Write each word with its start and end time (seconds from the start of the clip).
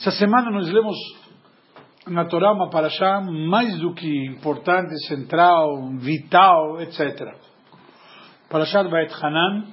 Essa 0.00 0.12
semana 0.12 0.50
nós 0.50 0.66
lemos 0.72 0.96
na 2.06 2.24
Torá 2.24 2.54
uma 2.54 2.70
paraxá 2.70 3.20
mais 3.20 3.78
do 3.80 3.92
que 3.92 4.08
importante, 4.28 4.98
central, 5.06 5.90
vital, 5.98 6.80
etc. 6.80 7.36
Paraxá 8.48 8.82
Beit 8.82 9.12
Hanan, 9.22 9.66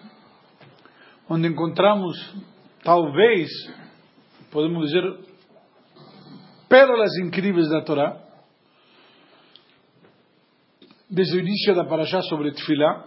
onde 1.29 1.47
encontramos, 1.47 2.17
talvez, 2.83 3.47
podemos 4.51 4.87
dizer, 4.87 5.01
pérolas 6.67 7.15
incríveis 7.23 7.69
da 7.69 7.81
Torá, 7.83 8.21
desde 11.09 11.37
o 11.37 11.39
início 11.39 11.73
da 11.73 11.85
paraxá 11.85 12.21
sobre 12.23 12.51
Tfilá, 12.51 13.05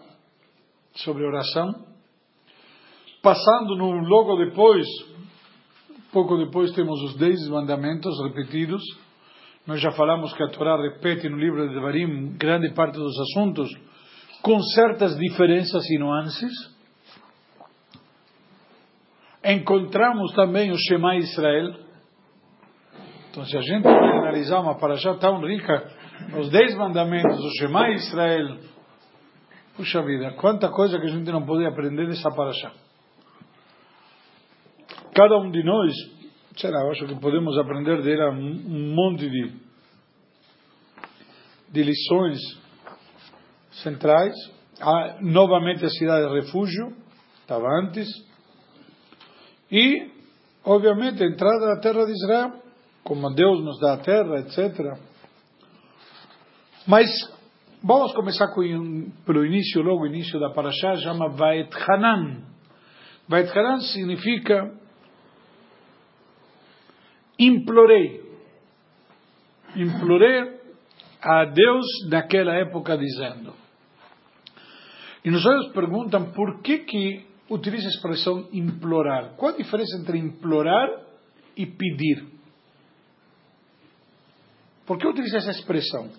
sobre 0.94 1.26
oração, 1.26 1.84
passando 3.22 3.76
no, 3.76 3.90
logo 4.08 4.42
depois 4.42 4.86
Pouco 6.12 6.36
depois 6.36 6.72
temos 6.72 7.00
os 7.04 7.16
dez 7.16 7.48
mandamentos 7.48 8.20
repetidos. 8.24 8.82
Nós 9.64 9.80
já 9.80 9.92
falamos 9.92 10.32
que 10.34 10.42
a 10.42 10.48
Torá 10.48 10.76
repete 10.76 11.28
no 11.28 11.36
livro 11.36 11.68
de 11.68 11.74
Devarim 11.74 12.36
grande 12.36 12.74
parte 12.74 12.94
dos 12.94 13.14
assuntos, 13.20 13.70
com 14.42 14.60
certas 14.74 15.16
diferenças 15.16 15.88
e 15.88 15.98
nuances. 15.98 16.52
Encontramos 19.44 20.32
também 20.34 20.72
o 20.72 20.76
Shema 20.76 21.16
Israel. 21.16 21.74
Então, 23.30 23.44
se 23.44 23.56
a 23.56 23.60
gente 23.60 23.86
analisar 23.86 24.58
uma 24.58 24.76
paraxá 24.76 25.14
tão 25.14 25.40
rica, 25.46 25.92
os 26.40 26.50
dez 26.50 26.74
mandamentos 26.74 27.36
do 27.36 27.50
Shema 27.56 27.88
Israel, 27.90 28.56
puxa 29.76 30.02
vida, 30.02 30.32
quanta 30.32 30.68
coisa 30.70 30.98
que 30.98 31.06
a 31.06 31.10
gente 31.10 31.30
não 31.30 31.46
pode 31.46 31.64
aprender 31.64 32.08
dessa 32.08 32.30
paraxá 32.34 32.72
cada 35.14 35.38
um 35.38 35.50
de 35.50 35.62
nós, 35.62 35.92
sei 36.56 36.70
lá, 36.70 36.88
acho 36.90 37.06
que 37.06 37.20
podemos 37.20 37.56
aprender 37.58 38.02
dela 38.02 38.30
um 38.30 38.94
monte 38.94 39.28
de, 39.28 39.52
de 41.70 41.82
lições 41.82 42.38
centrais. 43.82 44.34
Há, 44.80 45.18
novamente 45.20 45.84
a 45.84 45.90
cidade 45.90 46.28
de 46.28 46.40
refúgio, 46.40 46.96
estava 47.40 47.66
antes. 47.82 48.08
E, 49.70 50.10
obviamente, 50.64 51.22
a 51.22 51.26
entrada 51.26 51.66
na 51.66 51.80
terra 51.80 52.04
de 52.04 52.12
Israel, 52.12 52.52
como 53.04 53.32
Deus 53.34 53.62
nos 53.62 53.78
dá 53.80 53.94
a 53.94 53.98
terra, 53.98 54.40
etc. 54.40 54.98
Mas 56.86 57.08
vamos 57.82 58.12
começar 58.12 58.48
com, 58.54 58.62
pelo 59.26 59.44
início, 59.44 59.82
logo 59.82 60.02
o 60.02 60.06
início 60.06 60.38
da 60.40 60.50
Parashá, 60.50 60.96
chama 60.96 61.28
Vaet 61.30 61.70
Hanan. 61.88 62.42
Vaet 63.28 63.50
Hanan 63.56 63.80
significa 63.80 64.80
implorei. 67.46 68.20
Implorei 69.74 70.60
a 71.22 71.44
Deus 71.46 71.86
naquela 72.08 72.54
época 72.54 72.96
dizendo. 72.96 73.54
E 75.24 75.30
nos 75.30 75.44
olhos 75.44 75.72
perguntam 75.72 76.32
por 76.32 76.60
que 76.62 76.78
que 76.78 77.26
utiliza 77.48 77.86
a 77.86 77.90
expressão 77.90 78.48
implorar. 78.52 79.36
Qual 79.36 79.52
a 79.52 79.56
diferença 79.56 79.96
entre 79.98 80.18
implorar 80.18 80.88
e 81.56 81.66
pedir? 81.66 82.26
Por 84.86 84.98
que 84.98 85.06
utiliza 85.06 85.38
essa 85.38 85.50
expressão? 85.50 86.10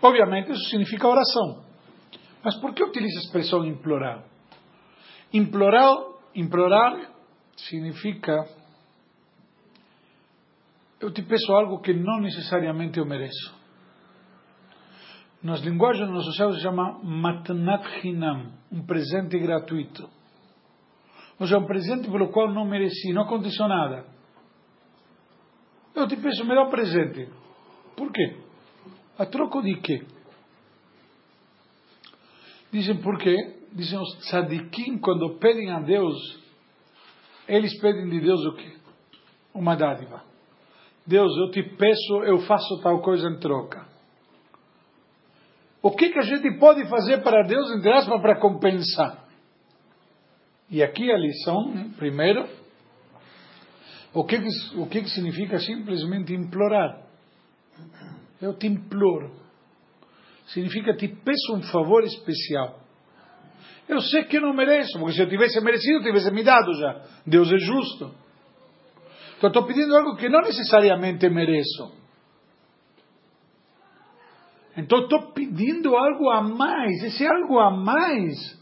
Obviamente 0.00 0.52
isso 0.52 0.68
significa 0.70 1.08
oração. 1.08 1.64
Mas 2.42 2.56
por 2.56 2.74
que 2.74 2.84
utiliza 2.84 3.18
a 3.18 3.22
expressão 3.22 3.64
implorar? 3.64 4.24
Implorar, 5.32 5.96
implorar 6.34 7.10
significa 7.56 8.46
eu 11.04 11.12
te 11.12 11.22
peço 11.22 11.52
algo 11.52 11.80
que 11.80 11.92
não 11.92 12.18
necessariamente 12.20 12.98
eu 12.98 13.04
mereço. 13.04 13.54
Nas 15.42 15.60
linguagens 15.60 16.08
do 16.08 16.14
nosso 16.14 16.32
céu 16.32 16.50
se 16.54 16.62
chama 16.62 16.98
matnat 17.02 17.84
hinam, 18.02 18.54
um 18.72 18.86
presente 18.86 19.38
gratuito. 19.38 20.08
Ou 21.38 21.46
seja, 21.46 21.58
um 21.58 21.66
presente 21.66 22.10
pelo 22.10 22.30
qual 22.30 22.50
não 22.50 22.64
mereci, 22.64 23.12
não 23.12 23.24
aconteceu 23.24 23.68
nada. 23.68 24.06
Eu 25.94 26.08
te 26.08 26.16
peço 26.16 26.42
melhor 26.46 26.70
presente. 26.70 27.28
Por 27.94 28.10
quê? 28.10 28.38
A 29.18 29.26
troco 29.26 29.60
de 29.60 29.78
quê? 29.80 30.06
Dizem 32.72 32.96
por 33.02 33.18
quê? 33.18 33.36
Dizem 33.74 33.98
os 33.98 34.16
tzadikim, 34.20 34.98
quando 34.98 35.38
pedem 35.38 35.70
a 35.70 35.80
Deus, 35.80 36.16
eles 37.46 37.78
pedem 37.78 38.08
de 38.08 38.20
Deus 38.20 38.40
o 38.46 38.54
quê? 38.54 38.72
Uma 39.52 39.76
dádiva. 39.76 40.33
Deus, 41.06 41.36
eu 41.36 41.50
te 41.50 41.62
peço, 41.62 42.24
eu 42.24 42.38
faço 42.40 42.80
tal 42.82 43.00
coisa 43.02 43.28
em 43.28 43.38
troca. 43.38 43.86
O 45.82 45.90
que, 45.90 46.08
que 46.08 46.18
a 46.18 46.22
gente 46.22 46.58
pode 46.58 46.88
fazer 46.88 47.22
para 47.22 47.46
Deus, 47.46 47.70
entre 47.76 47.92
aspas, 47.92 48.20
para 48.22 48.40
compensar? 48.40 49.22
E 50.70 50.82
aqui 50.82 51.12
a 51.12 51.18
lição, 51.18 51.90
primeiro, 51.98 52.48
o 54.14 54.24
que, 54.24 54.38
que, 54.38 54.78
o 54.78 54.86
que, 54.86 55.02
que 55.02 55.10
significa 55.10 55.58
simplesmente 55.58 56.32
implorar? 56.32 57.02
Eu 58.40 58.54
te 58.54 58.66
imploro. 58.66 59.30
Significa 60.46 60.94
te 60.96 61.08
peço 61.08 61.54
um 61.54 61.62
favor 61.70 62.02
especial. 62.04 62.80
Eu 63.86 64.00
sei 64.00 64.24
que 64.24 64.38
eu 64.38 64.40
não 64.40 64.54
mereço, 64.54 64.98
porque 64.98 65.14
se 65.14 65.20
eu 65.20 65.28
tivesse 65.28 65.60
merecido, 65.60 65.98
eu 65.98 66.02
tivesse 66.02 66.30
me 66.30 66.42
dado 66.42 66.72
já. 66.74 67.02
Deus 67.26 67.52
é 67.52 67.58
justo. 67.58 68.14
Então 69.44 69.60
estou 69.60 69.66
pedindo 69.66 69.94
algo 69.94 70.16
que 70.16 70.26
não 70.26 70.40
necessariamente 70.40 71.28
mereço. 71.28 71.92
Então 74.74 75.00
estou 75.00 75.32
pedindo 75.32 75.94
algo 75.94 76.30
a 76.30 76.40
mais. 76.40 77.02
Esse 77.02 77.26
algo 77.26 77.58
a 77.58 77.70
mais 77.70 78.58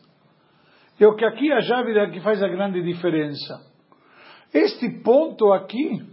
é 0.98 1.06
o 1.06 1.14
que 1.14 1.24
aqui 1.24 1.52
a 1.52 1.60
chave 1.60 2.10
que 2.10 2.20
faz 2.20 2.42
a 2.42 2.48
grande 2.48 2.82
diferença. 2.82 3.64
Este 4.52 4.90
ponto 5.04 5.52
aqui, 5.52 6.04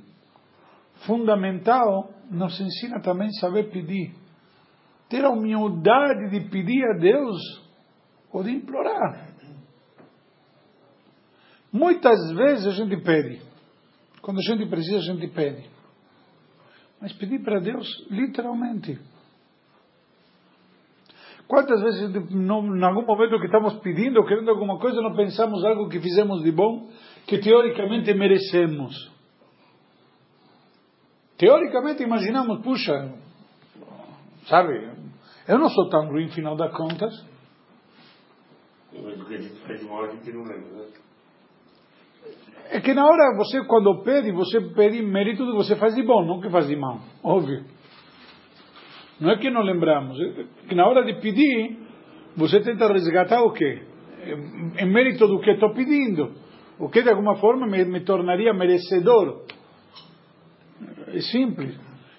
fundamental, 1.08 2.13
nos 2.29 2.62
ensina 2.62 3.02
também 3.02 3.31
saber 3.40 3.72
pedir. 3.72 4.13
Ter 5.09 5.25
a 5.25 5.31
humildade 5.31 6.29
de 6.29 6.47
pedir 6.47 6.85
a 6.85 7.00
Deus 7.00 7.41
ou 8.31 8.44
de 8.44 8.52
implorar. 8.52 9.29
Muitas 11.74 12.19
vezes 12.34 12.68
a 12.68 12.72
gente 12.72 12.97
pede. 12.97 13.49
Quando 14.29 14.41
a 14.41 14.44
gente 14.44 14.69
precisa, 14.69 14.97
a 14.97 15.01
gente 15.01 15.28
pede. 15.29 15.67
Mas 17.01 17.12
pedir 17.13 17.44
para 17.44 17.59
Deus, 17.59 17.88
literalmente. 18.12 19.00
Quantas 21.47 21.81
vezes, 21.81 22.16
em 22.29 22.84
algum 22.84 23.07
momento 23.07 23.40
que 23.40 23.47
estamos 23.47 23.79
pedindo 23.79 24.23
querendo 24.28 24.51
alguma 24.51 24.78
coisa, 24.78 25.01
não 25.01 25.16
pensamos 25.16 25.66
algo 25.66 25.90
que 25.90 26.00
fizemos 26.00 26.44
de 26.44 26.51
bom, 26.51 26.91
que 27.25 27.40
teoricamente 27.40 28.13
merecemos? 28.13 29.12
Teoricamente 31.35 32.03
imaginamos, 32.03 32.61
puxa, 32.61 33.11
sabe, 34.46 34.94
eu 35.47 35.57
não 35.57 35.69
sou 35.69 35.90
tão 35.90 36.07
ruim, 36.07 36.29
final 36.29 36.56
das 36.56 36.72
contas. 36.78 37.11
Mas 38.94 39.19
o 39.19 39.25
que 39.25 39.34
a 39.34 39.41
gente 39.41 39.56
faz 39.61 39.84
mal 39.85 40.03
a 40.03 40.11
gente 40.11 40.31
não 40.34 40.44
lembra, 40.44 40.69
né? 40.69 41.09
É 42.72 42.79
que 42.79 42.94
na 42.94 43.03
hora 43.03 43.35
você, 43.35 43.63
quando 43.66 44.03
pede, 44.03 44.31
você 44.31 44.62
pede 44.75 45.01
mérito 45.01 45.44
do 45.44 45.51
que 45.51 45.57
você 45.57 45.75
faz 45.75 45.95
de 45.95 46.03
bom, 46.03 46.23
não 46.23 46.40
que 46.40 46.50
faz 46.50 46.67
de 46.67 46.75
mal. 46.75 47.00
Óbvio. 47.23 47.63
Não 49.19 49.31
é 49.31 49.38
que 49.38 49.50
não 49.50 49.62
lembramos. 49.62 50.19
É 50.19 50.67
que 50.67 50.75
na 50.75 50.88
hora 50.88 51.03
de 51.03 51.19
pedir, 51.19 51.78
você 52.38 52.59
tenta 52.62 52.88
resgatar 52.88 53.41
o 53.41 53.51
quê? 53.51 53.81
Em 54.78 54.85
mérito 54.85 55.28
do 55.28 55.40
que 55.40 55.50
estou 55.51 55.73
pedindo. 55.73 56.31
O 56.79 56.90
que 56.90 57.01
de 57.01 57.09
alguma 57.09 57.35
forma 57.35 57.67
me, 57.67 57.84
me 57.85 58.01
tornaria 58.01 58.53
merecedor. 58.53 59.44
É 61.08 61.20
simples. 61.20 61.75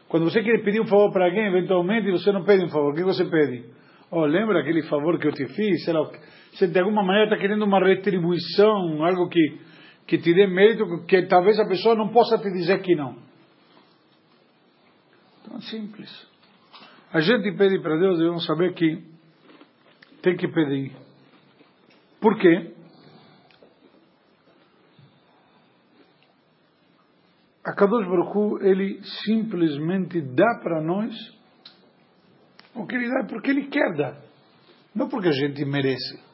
Quando 0.08 0.24
você 0.24 0.42
quer 0.42 0.62
pedir 0.64 0.80
um 0.80 0.86
favor 0.86 1.12
para 1.12 1.26
alguém, 1.26 1.46
eventualmente 1.46 2.10
você 2.10 2.32
não 2.32 2.44
pede 2.44 2.64
um 2.64 2.68
favor. 2.68 2.92
O 2.92 2.96
que 2.96 3.04
você 3.04 3.24
pede? 3.24 3.64
Oh, 4.10 4.26
lembra 4.26 4.60
aquele 4.60 4.82
favor 4.82 5.16
que 5.20 5.28
eu 5.28 5.32
te 5.32 5.46
fiz? 5.46 5.84
Sei 5.84 5.94
lá, 5.94 6.00
você 6.52 6.66
de 6.66 6.78
alguma 6.80 7.02
maneira 7.04 7.28
está 7.28 7.36
querendo 7.36 7.64
uma 7.64 7.78
retribuição, 7.78 9.04
algo 9.04 9.28
que 9.28 9.69
que 10.06 10.19
te 10.19 10.35
dê 10.35 10.47
mérito, 10.47 11.05
que 11.06 11.26
talvez 11.26 11.58
a 11.58 11.67
pessoa 11.67 11.94
não 11.94 12.08
possa 12.08 12.38
te 12.38 12.50
dizer 12.50 12.82
que 12.82 12.94
não. 12.94 13.17
Então 15.43 15.56
é 15.56 15.61
simples. 15.62 16.31
A 17.12 17.20
gente 17.20 17.56
pede 17.56 17.81
para 17.81 17.99
Deus, 17.99 18.19
devemos 18.19 18.44
saber 18.44 18.75
que 18.75 19.05
tem 20.23 20.37
que 20.37 20.49
pedir. 20.49 20.93
Por 22.20 22.38
quê? 22.38 22.75
A 27.64 27.73
Kadosh 27.73 28.06
Baruch 28.06 28.64
ele 28.64 29.00
simplesmente 29.25 30.20
dá 30.20 30.58
para 30.62 30.82
nós 30.82 31.14
o 32.75 32.87
que 32.87 32.94
ele 32.94 33.08
dá 33.08 33.26
porque 33.29 33.50
ele 33.50 33.69
quer 33.69 33.97
dar, 33.97 34.20
não 34.94 35.08
porque 35.08 35.29
a 35.29 35.32
gente 35.32 35.64
merece. 35.64 36.29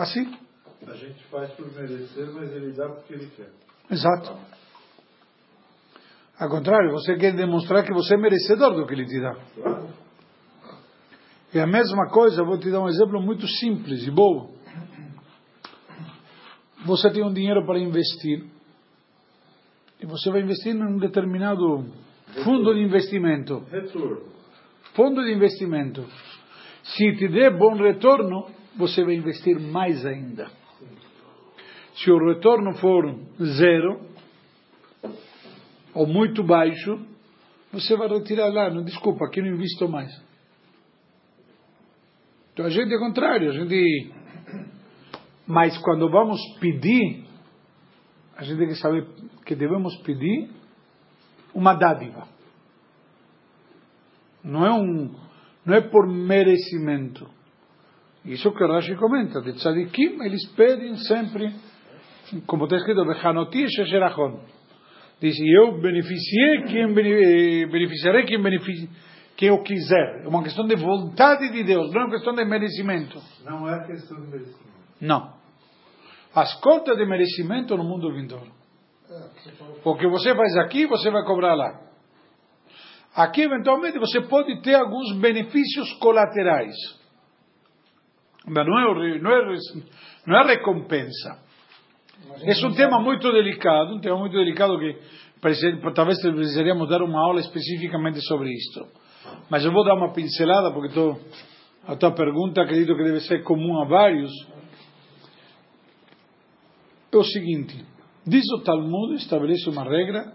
Assim? 0.00 0.34
A 0.86 0.94
gente 0.94 1.22
faz 1.24 1.50
por 1.52 1.70
merecer, 1.74 2.32
mas 2.32 2.50
ele 2.52 2.72
dá 2.72 2.88
porque 2.88 3.12
ele 3.12 3.26
quer. 3.36 3.50
Exato. 3.90 4.34
Ao 6.38 6.48
contrário, 6.48 6.90
você 6.90 7.16
quer 7.16 7.36
demonstrar 7.36 7.84
que 7.84 7.92
você 7.92 8.14
é 8.14 8.16
merecedor 8.16 8.74
do 8.74 8.86
que 8.86 8.94
ele 8.94 9.04
te 9.04 9.20
dá. 9.20 9.36
E 11.52 11.58
a 11.58 11.66
mesma 11.66 12.08
coisa, 12.08 12.42
vou 12.42 12.58
te 12.58 12.70
dar 12.70 12.80
um 12.80 12.88
exemplo 12.88 13.20
muito 13.20 13.46
simples 13.46 14.06
e 14.06 14.10
bom. 14.10 14.54
Você 16.86 17.10
tem 17.10 17.22
um 17.22 17.32
dinheiro 17.32 17.66
para 17.66 17.78
investir 17.78 18.46
e 20.00 20.06
você 20.06 20.30
vai 20.30 20.40
investir 20.40 20.74
em 20.74 20.82
um 20.82 20.96
determinado 20.96 21.84
fundo 22.42 22.72
de 22.72 22.80
investimento. 22.80 23.66
Retorno. 23.70 24.22
Fundo 24.94 25.22
de 25.22 25.34
investimento. 25.34 26.06
Se 26.84 27.16
te 27.16 27.28
der 27.28 27.54
bom 27.54 27.74
retorno, 27.74 28.59
você 28.76 29.04
vai 29.04 29.14
investir 29.14 29.58
mais 29.58 30.04
ainda. 30.04 30.50
Se 31.94 32.10
o 32.10 32.18
retorno 32.28 32.74
for 32.74 33.14
zero, 33.42 34.00
ou 35.94 36.06
muito 36.06 36.42
baixo, 36.42 36.98
você 37.72 37.96
vai 37.96 38.08
retirar 38.08 38.48
lá, 38.48 38.70
não, 38.70 38.82
desculpa, 38.82 39.26
aqui 39.26 39.40
não 39.40 39.48
invisto 39.48 39.88
mais. 39.88 40.10
Então 42.52 42.66
a 42.66 42.70
gente 42.70 42.92
é 42.92 42.98
contrário, 42.98 43.50
a 43.50 43.52
gente. 43.52 44.12
Mas 45.46 45.76
quando 45.78 46.08
vamos 46.10 46.40
pedir, 46.60 47.24
a 48.36 48.44
gente 48.44 48.58
tem 48.58 48.68
que 48.68 48.76
saber 48.76 49.06
que 49.44 49.54
devemos 49.54 49.96
pedir 50.02 50.50
uma 51.54 51.74
dádiva. 51.74 52.28
Não 54.42 54.64
é 54.64 54.72
um, 54.72 55.14
não 55.64 55.74
é 55.74 55.80
por 55.80 56.06
merecimento. 56.06 57.28
Isso 58.24 58.52
que 58.52 58.66
Rashi 58.66 58.96
comenta, 58.96 59.40
de 59.40 59.52
tzadikim, 59.54 60.22
eles 60.22 60.46
pedem 60.54 60.94
sempre, 60.96 61.54
como 62.46 62.64
está 62.64 62.76
escrito, 62.76 63.04
Bechanoti 63.04 63.66
Shesherachon. 63.68 64.40
Diz, 65.20 65.36
eu 65.38 65.80
beneficiei 65.80 66.62
quem 66.64 66.94
beneficiarei 66.94 68.24
quem, 68.24 68.42
benefici, 68.42 68.88
quem 69.36 69.48
eu 69.48 69.62
quiser. 69.62 70.22
É 70.24 70.28
uma 70.28 70.42
questão 70.42 70.66
de 70.66 70.76
vontade 70.76 71.50
de 71.50 71.64
Deus, 71.64 71.92
não 71.92 72.02
é 72.02 72.04
uma 72.04 72.10
questão 72.10 72.34
de 72.34 72.44
merecimento. 72.44 73.18
Não 73.44 73.68
é 73.68 73.86
questão 73.86 74.20
de 74.20 74.26
merecimento. 74.28 74.70
Não. 75.00 75.34
As 76.34 76.54
contas 76.60 76.96
de 76.96 77.06
merecimento 77.06 77.76
no 77.76 77.84
mundo 77.84 78.12
vindouro. 78.12 78.50
O 79.84 79.96
que 79.96 80.06
você 80.06 80.34
faz 80.34 80.56
aqui, 80.58 80.86
você 80.86 81.10
vai 81.10 81.24
cobrar 81.24 81.54
lá. 81.54 81.80
Aqui, 83.14 83.42
eventualmente, 83.42 83.98
você 83.98 84.20
pode 84.20 84.60
ter 84.62 84.74
alguns 84.74 85.18
benefícios 85.18 85.92
colaterais. 85.94 86.99
Não 88.46 88.62
é, 88.62 89.18
não 89.18 89.30
é, 89.30 89.58
não 90.26 90.40
é 90.40 90.46
recompensa. 90.46 91.50
É 92.42 92.66
um 92.66 92.74
tema 92.74 93.00
muito 93.00 93.30
delicado, 93.32 93.94
um 93.94 94.00
tema 94.00 94.18
muito 94.18 94.32
delicado 94.32 94.78
que 94.78 94.96
talvez 95.94 96.20
precisaríamos 96.20 96.88
dar 96.88 97.02
uma 97.02 97.20
aula 97.20 97.40
especificamente 97.40 98.20
sobre 98.22 98.50
isto. 98.52 98.86
Mas 99.50 99.64
eu 99.64 99.72
vou 99.72 99.84
dar 99.84 99.94
uma 99.94 100.12
pincelada, 100.12 100.72
porque 100.72 100.94
tô, 100.94 101.16
a 101.86 101.96
tua 101.96 102.12
pergunta 102.12 102.62
acredito 102.62 102.96
que 102.96 103.04
deve 103.04 103.20
ser 103.20 103.42
comum 103.42 103.80
a 103.82 103.84
vários. 103.86 104.30
É 107.12 107.16
o 107.16 107.24
seguinte, 107.24 107.84
diz 108.26 108.44
o 108.52 108.60
Talmud, 108.62 109.14
estabelece 109.16 109.68
uma 109.68 109.82
regra, 109.82 110.32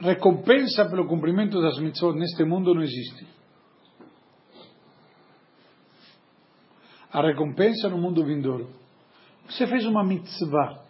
recompensa 0.00 0.86
pelo 0.86 1.06
cumprimento 1.06 1.60
das 1.60 1.78
mitzvot 1.78 2.18
neste 2.18 2.44
mundo 2.44 2.74
não 2.74 2.82
existe. 2.82 3.39
A 7.12 7.20
recompensa 7.22 7.88
no 7.88 7.98
mundo 7.98 8.24
vindouro. 8.24 8.68
Você 9.48 9.66
fez 9.66 9.84
uma 9.84 10.04
mitzvah. 10.04 10.84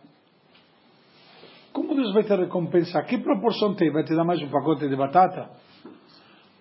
Como 1.72 1.94
Deus 1.94 2.12
vai 2.12 2.24
te 2.24 2.34
recompensar? 2.34 3.06
Que 3.06 3.18
proporção 3.18 3.74
tem? 3.74 3.90
Vai 3.90 4.04
te 4.04 4.14
dar 4.14 4.24
mais 4.24 4.42
um 4.42 4.48
pacote 4.48 4.88
de 4.88 4.96
batata? 4.96 5.50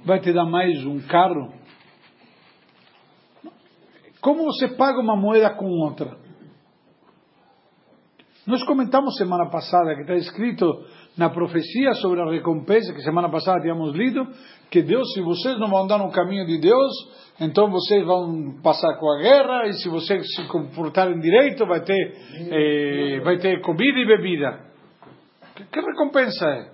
Vai 0.06 0.20
te 0.22 0.32
dar 0.32 0.46
mais 0.46 0.86
um 0.86 1.02
carro? 1.02 1.54
Como 4.22 4.46
você 4.46 4.70
paga 4.70 5.00
uma 5.00 5.16
moeda 5.16 5.50
com 5.56 5.66
outra? 5.66 6.18
Nós 8.46 8.64
comentamos 8.64 9.16
semana 9.18 9.50
passada 9.50 9.96
que 9.96 10.02
está 10.02 10.16
escrito 10.16 10.66
na 11.20 11.30
profecia 11.30 11.94
sobre 11.96 12.22
a 12.22 12.32
recompensa, 12.32 12.94
que 12.94 13.02
semana 13.02 13.30
passada 13.30 13.60
tínhamos 13.60 13.94
lido, 13.94 14.26
que 14.72 14.82
Deus, 14.82 15.12
se 15.14 15.22
vocês 15.22 15.60
não 15.60 15.68
vão 15.68 15.84
andar 15.84 15.98
no 15.98 16.10
caminho 16.12 16.46
de 16.46 16.58
Deus, 16.62 16.94
então 17.42 17.70
vocês 17.70 18.06
vão 18.06 18.62
passar 18.64 18.96
com 18.98 19.12
a 19.12 19.22
guerra, 19.22 19.68
e 19.68 19.74
se 19.74 19.90
vocês 19.90 20.26
se 20.34 20.48
comportarem 20.48 21.20
direito, 21.20 21.66
vai 21.66 21.82
ter, 21.82 22.16
eh, 22.50 23.20
vai 23.20 23.38
ter 23.38 23.60
comida 23.62 24.00
e 24.00 24.08
bebida. 24.08 24.60
Que, 25.56 25.66
que 25.66 25.80
recompensa 25.82 26.48
é? 26.48 26.72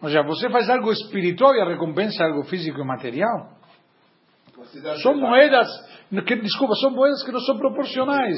Ou 0.00 0.08
seja, 0.08 0.22
você 0.22 0.48
faz 0.48 0.70
algo 0.70 0.92
espiritual 0.92 1.56
e 1.56 1.60
a 1.60 1.68
recompensa 1.68 2.22
é 2.22 2.26
algo 2.28 2.44
físico 2.44 2.80
e 2.80 2.86
material. 2.86 3.58
São 5.02 5.16
moedas, 5.16 5.66
que, 6.10 6.36
desculpa, 6.36 6.74
são 6.76 6.90
moedas 6.90 7.22
que 7.24 7.32
não 7.32 7.40
são 7.40 7.56
proporcionais. 7.58 8.36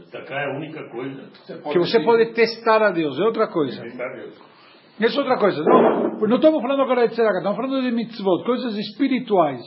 Destacar 0.00 0.38
é 0.42 0.52
a 0.52 0.56
única 0.56 0.82
coisa 0.90 1.28
que 1.70 1.78
você 1.78 2.00
pode 2.02 2.32
testar 2.32 2.82
a 2.82 2.90
Deus, 2.90 3.18
é 3.18 3.22
outra 3.22 3.46
coisa. 3.48 3.80
testar 3.82 4.08
Deus. 4.14 4.34
Isso 4.98 5.16
é 5.16 5.22
outra 5.22 5.38
coisa. 5.38 5.62
Não, 5.62 6.18
não 6.28 6.36
estamos 6.36 6.60
falando 6.60 6.82
agora 6.82 7.06
de 7.08 7.14
tzedakah, 7.14 7.38
estamos 7.38 7.56
falando 7.56 7.82
de 7.82 7.90
mitzvot, 7.90 8.44
coisas 8.44 8.76
espirituais. 8.76 9.60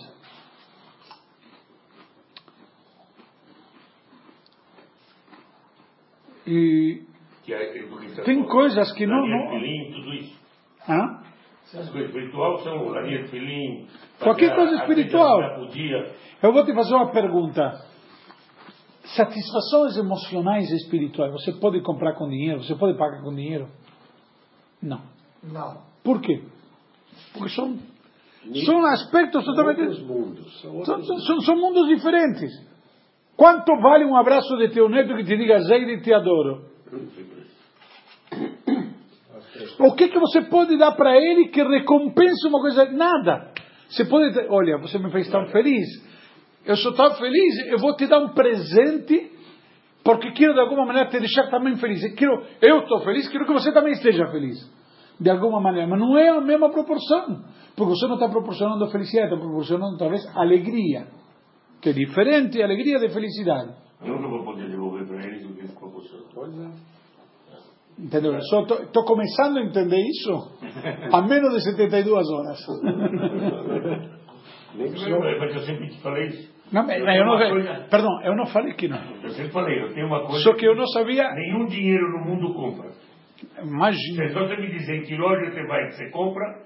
E 6.45 7.01
Que 7.44 7.54
é 7.54 7.77
educação. 7.77 8.24
tem 8.25 8.44
coisas 8.44 8.92
que 8.94 9.06
não. 9.06 9.25
Não 9.25 9.50
filim, 9.51 9.92
tudo 9.94 10.13
isso. 10.13 10.39
Hã? 10.88 11.24
Coisas 11.71 12.63
são 12.63 12.89
laria, 12.89 13.27
filim. 13.27 13.88
Qualquer 14.19 14.56
coisa 14.56 14.75
espiritual. 14.75 15.39
Eu 16.42 16.54
vou 16.54 16.65
te 16.65 16.74
fazer 16.74 16.94
uma 16.95 17.12
pergunta. 17.12 17.81
Satisfações 19.15 19.98
emocionais 19.98 20.69
e 20.71 20.75
espirituais, 20.75 21.31
você 21.31 21.51
pode 21.54 21.81
comprar 21.81 22.13
com 22.13 22.27
dinheiro? 22.30 22.63
Você 22.63 22.75
pode 22.75 22.98
pagar 22.98 23.21
com 23.21 23.33
dinheiro? 23.33 23.68
Não. 24.81 25.01
Não. 25.44 25.81
Por 26.04 26.21
quê? 26.21 26.42
Porque 27.33 27.50
são, 27.50 27.77
são 28.65 28.86
aspectos 28.86 29.44
totalmente. 29.45 29.81
Outros 29.81 30.01
mundos. 30.04 30.62
São 30.62 30.71
São, 30.86 30.95
outros 30.95 31.07
são- 31.07 31.19
são- 31.19 31.42
são 31.42 31.56
mundos 31.57 31.88
diferentes. 31.88 32.51
Quanto 33.36 33.75
vale 33.81 34.06
um 34.06 34.15
abraço 34.15 34.56
de 34.57 34.69
teu 34.69 34.88
neto 34.89 35.15
que 35.15 35.24
te 35.24 35.38
diga 35.38 35.60
Zeide, 35.62 36.01
te 36.01 36.13
adoro? 36.13 36.65
O 39.79 39.95
que, 39.95 40.07
que 40.07 40.19
você 40.19 40.41
pode 40.43 40.77
dar 40.77 40.93
para 40.93 41.15
ele 41.15 41.50
que 41.50 41.62
recompense 41.63 42.48
uma 42.48 42.60
coisa? 42.60 42.91
Nada. 42.91 43.51
Você 43.88 44.05
pode 44.05 44.29
dizer, 44.29 44.48
olha, 44.50 44.77
você 44.77 44.98
me 44.98 45.12
fez 45.12 45.29
tão 45.29 45.45
feliz. 45.48 45.88
Eu 46.65 46.75
sou 46.77 46.93
tão 46.93 47.13
feliz, 47.15 47.67
eu 47.67 47.77
vou 47.77 47.95
te 47.95 48.07
dar 48.07 48.19
um 48.19 48.29
presente 48.29 49.33
porque 50.03 50.31
quero 50.31 50.53
de 50.53 50.60
alguma 50.60 50.86
maneira 50.86 51.10
te 51.10 51.17
deixar 51.17 51.50
também 51.50 51.77
feliz. 51.77 52.03
Eu 52.03 52.13
quero, 52.13 52.45
eu 52.62 52.79
estou 52.79 53.00
feliz, 53.01 53.27
quero 53.29 53.45
que 53.45 53.53
você 53.53 53.72
também 53.72 53.93
esteja 53.93 54.27
feliz. 54.31 54.57
De 55.19 55.29
alguma 55.29 55.62
maneira. 55.62 55.88
Mas 55.88 56.00
não 56.00 56.17
é 56.17 56.29
a 56.29 56.41
mesma 56.41 56.69
proporção. 56.69 57.45
Porque 57.75 57.93
você 57.93 58.07
não 58.07 58.15
está 58.15 58.27
proporcionando 58.27 58.86
felicidade, 58.89 59.33
está 59.33 59.39
proporcionando 59.39 59.98
talvez 59.98 60.25
alegria. 60.36 61.07
Que 61.81 61.89
é 61.89 61.93
diferente, 61.93 62.62
alegria 62.62 63.00
de 63.00 63.10
felicidade. 63.10 63.74
Eu 64.01 64.15
nunca 64.15 64.27
vou 64.27 64.43
poder 64.43 64.69
devolver 64.69 65.07
para 65.07 65.25
eles 65.25 65.45
o 65.45 65.53
que 65.53 65.60
eles 65.60 65.72
proporcionam. 65.72 66.25
Pois 66.33 66.53
é. 66.53 66.92
Entendeu? 67.97 68.39
Só 68.41 68.62
estou 68.63 69.05
começando 69.05 69.57
a 69.57 69.63
entender 69.63 70.01
isso 70.01 70.31
há 71.12 71.21
menos 71.21 71.53
de 71.53 71.62
72 71.63 72.27
horas. 72.29 72.59
Nem 74.75 74.89
Mas 74.91 75.55
eu 75.55 75.62
sempre 75.62 75.89
te 75.89 76.01
falei 76.01 76.27
isso. 76.27 76.51
Não, 76.71 76.89
Eu 76.89 77.05
eu 77.07 77.25
não, 77.25 77.38
coisa- 77.38 77.88
perdão, 77.89 78.21
eu 78.23 78.35
não 78.35 78.45
falei 78.47 78.73
que 78.73 78.88
não. 78.88 78.97
Eu 79.21 79.29
sempre 79.29 79.51
falei, 79.51 79.79
eu 79.83 79.93
tenho 79.93 80.07
uma 80.07 80.25
coisa. 80.25 80.43
Só 80.43 80.53
que 80.55 80.65
eu 80.65 80.75
não 80.75 80.88
sabia. 80.88 81.31
Nenhum 81.33 81.67
dinheiro 81.67 82.03
no 82.17 82.25
mundo 82.25 82.51
compra. 82.55 82.89
Imagina. 83.62 84.29
Só 84.29 84.47
você 84.47 84.55
me 84.57 84.71
dizer 84.71 85.03
que 85.03 85.15
loja 85.15 85.51
você 85.51 85.63
vai 85.67 85.85
que 85.89 85.95
você 85.95 86.09
compra, 86.09 86.63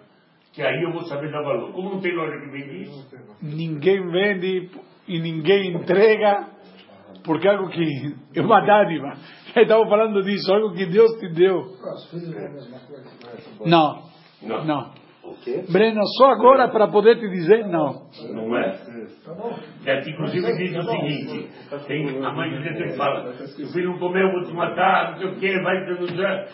que 0.54 0.62
aí 0.62 0.82
eu 0.82 0.94
vou 0.94 1.02
saber 1.04 1.30
dar 1.32 1.42
valor. 1.42 1.74
Como 1.74 1.90
não 1.90 2.00
tem 2.00 2.16
loja 2.16 2.38
que 2.40 2.50
vende 2.52 2.84
isso, 2.84 3.06
Ninguém 3.42 4.08
vende 4.10 4.70
e 5.10 5.20
ninguém 5.20 5.74
entrega, 5.74 6.48
porque 7.26 7.48
é 7.48 7.52
algo 7.52 7.70
que 7.70 8.16
é 8.36 8.42
uma 8.42 8.62
dádiva. 8.66 9.14
Estava 9.64 9.88
falando 9.88 10.24
disso, 10.24 10.54
algo 10.54 10.74
que 10.74 10.86
Deus 10.86 11.12
te 11.20 11.30
deu. 11.30 11.64
Não, 13.66 14.04
não. 14.42 14.66
não. 14.66 14.98
O? 15.24 15.72
Breno, 15.72 16.02
só 16.18 16.32
agora 16.32 16.70
para 16.70 16.88
poder 16.88 17.20
te 17.20 17.30
dizer 17.30 17.68
não. 17.68 18.08
Não 18.34 18.58
é? 18.58 18.80
É 19.86 20.02
que 20.02 20.12
inclusive 20.12 20.56
diz 20.56 20.78
o 20.78 20.84
seguinte, 20.84 21.50
tem, 21.86 22.26
a 22.26 22.32
mãe 22.32 22.50
de 22.50 22.64
sempre 22.64 22.96
fala, 22.96 23.34
se 23.34 23.64
o 23.64 23.68
filho 23.74 23.92
não 23.92 24.00
comer, 24.00 24.24
eu 24.24 24.32
vou 24.32 24.44
te 24.46 24.54
matar, 24.54 25.12
não 25.12 25.18
sei 25.18 25.28
o 25.28 25.36
que, 25.36 25.62
vai 25.62 25.86
denunciar. 25.86 26.48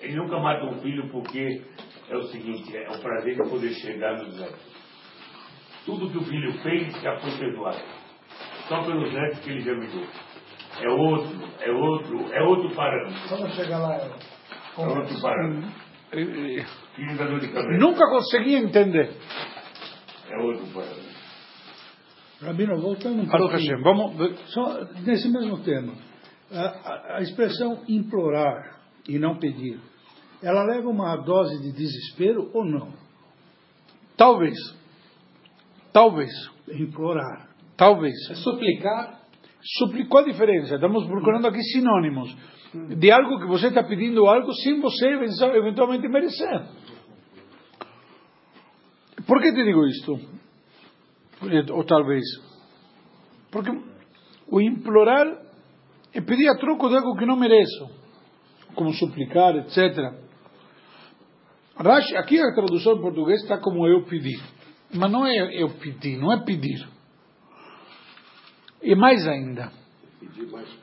Ele 0.00 0.16
nunca 0.16 0.38
mata 0.38 0.64
um 0.64 0.80
filho 0.80 1.08
porque 1.10 1.62
é 2.08 2.16
o 2.16 2.22
seguinte, 2.22 2.76
é 2.76 2.88
o 2.88 3.00
prazer 3.00 3.34
de 3.36 3.50
poder 3.50 3.70
chegar 3.70 4.12
nos 4.18 4.40
anos. 4.40 4.72
Tudo 5.84 6.10
que 6.10 6.18
o 6.18 6.24
filho 6.24 6.52
fez 6.62 7.02
já 7.02 7.16
foi 7.16 7.30
perdoado. 7.38 7.82
só 8.68 8.82
pelos 8.84 9.12
netos 9.12 9.40
que 9.40 9.50
ele 9.50 9.60
já 9.60 9.74
me 9.74 9.86
deu. 9.86 10.31
É 10.80 10.88
outro, 10.88 11.48
é 11.60 11.70
outro, 11.70 12.32
é 12.34 12.42
outro 12.42 12.74
parâmetro. 12.74 13.28
Quando 13.28 13.50
chegar 13.54 13.78
lá, 13.78 13.98
eu 13.98 14.84
É 14.84 14.88
outro 14.98 15.20
parâmetro. 15.20 15.70
Filho 16.10 17.16
da 17.18 17.24
dor 17.26 17.40
de 17.40 17.48
cabeça. 17.48 17.78
Nunca 17.78 18.06
consegui 18.10 18.54
entender. 18.54 19.14
É 20.30 20.36
outro 20.38 20.66
parâmetro. 20.72 21.12
Rabino, 22.42 22.80
voltando 22.80 23.22
um 23.22 23.26
pouquinho, 23.28 23.50
Hashem, 23.50 23.82
vamos. 23.82 24.40
só 24.52 24.84
nesse 25.06 25.28
mesmo 25.30 25.62
tema, 25.62 25.92
a, 26.50 26.60
a- 26.60 27.16
a 27.18 27.20
expressão 27.22 27.82
implorar 27.88 28.80
e 29.08 29.16
não 29.18 29.36
pedir, 29.38 29.78
ela 30.42 30.64
leva 30.64 30.88
uma 30.88 31.14
dose 31.18 31.62
de 31.62 31.70
desespero 31.72 32.50
ou 32.52 32.64
não? 32.64 32.92
Talvez. 34.16 34.56
Talvez. 35.92 36.32
Implorar. 36.68 37.48
Talvez. 37.76 38.14
É 38.30 38.34
suplicar, 38.34 39.20
Supli- 39.62 40.06
Qual 40.08 40.24
a 40.24 40.26
diferença? 40.26 40.74
Estamos 40.74 41.06
procurando 41.06 41.46
aqui 41.46 41.62
sinônimos 41.62 42.34
de 42.98 43.10
algo 43.12 43.38
que 43.38 43.46
você 43.46 43.68
está 43.68 43.82
pedindo 43.84 44.26
algo 44.26 44.52
sem 44.54 44.80
você 44.80 45.06
eventual- 45.08 45.54
eventualmente 45.56 46.08
merecer. 46.08 46.62
Por 49.26 49.40
que 49.40 49.52
te 49.52 49.64
digo 49.64 49.86
isto? 49.86 50.18
Ou 51.74 51.84
talvez. 51.84 52.24
Porque 53.50 53.70
o 54.48 54.60
implorar 54.60 55.26
é 56.12 56.20
pedir 56.20 56.48
a 56.48 56.56
troco 56.56 56.88
de 56.88 56.96
algo 56.96 57.16
que 57.16 57.26
não 57.26 57.36
mereço, 57.36 57.88
como 58.74 58.92
suplicar, 58.94 59.54
etc. 59.56 59.96
Rashi, 61.76 62.16
aqui 62.16 62.38
a 62.40 62.52
tradução 62.54 62.96
em 62.96 63.00
português 63.00 63.42
está 63.42 63.58
como 63.58 63.86
eu 63.86 64.04
pedir, 64.04 64.40
mas 64.94 65.10
não 65.10 65.26
é 65.26 65.62
eu 65.62 65.70
pedir, 65.78 66.16
não 66.18 66.32
é 66.32 66.44
pedir. 66.44 66.86
E 68.82 68.94
mais 68.96 69.26
ainda, 69.28 69.70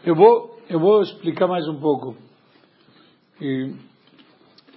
eu 0.05 0.15
vou, 0.15 0.57
eu 0.69 0.79
vou 0.79 1.01
explicar 1.01 1.47
mais 1.47 1.67
um 1.67 1.79
pouco. 1.79 2.15
E 3.41 3.73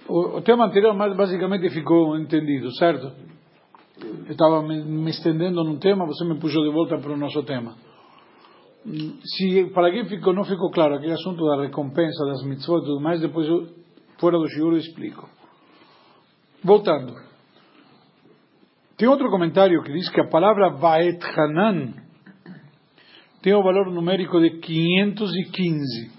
o, 0.07 0.37
o 0.37 0.41
tema 0.41 0.65
anterior 0.65 0.93
basicamente 1.15 1.69
ficou 1.69 2.17
entendido, 2.17 2.69
certo? 2.75 3.11
Eu 4.25 4.31
estava 4.31 4.61
me, 4.61 4.83
me 4.83 5.09
estendendo 5.09 5.63
num 5.63 5.77
tema, 5.77 6.05
você 6.05 6.25
me 6.25 6.37
puxou 6.37 6.63
de 6.63 6.71
volta 6.71 6.97
para 6.97 7.13
o 7.13 7.17
nosso 7.17 7.43
tema. 7.43 7.75
Se 9.23 9.71
para 9.73 9.91
quem 9.91 10.05
ficou, 10.05 10.33
não 10.33 10.43
ficou 10.43 10.69
claro 10.69 10.95
aquele 10.95 11.13
assunto 11.13 11.45
da 11.45 11.61
recompensa 11.61 12.25
das 12.25 12.43
mitzvot 12.43 12.81
e 12.81 12.85
tudo 12.85 12.99
mais, 12.99 13.21
depois 13.21 13.47
eu, 13.47 13.67
fora 14.19 14.37
do 14.37 14.49
shiur 14.49 14.73
explico. 14.73 15.29
Voltando. 16.61 17.13
Tem 18.97 19.07
outro 19.07 19.29
comentário 19.29 19.81
que 19.83 19.93
diz 19.93 20.09
que 20.09 20.19
a 20.19 20.27
palavra 20.27 20.71
Vaet 20.71 21.23
Hanan 21.23 22.02
tem 23.43 23.53
o 23.53 23.61
valor 23.61 23.91
numérico 23.91 24.39
de 24.39 24.51
515. 24.59 26.11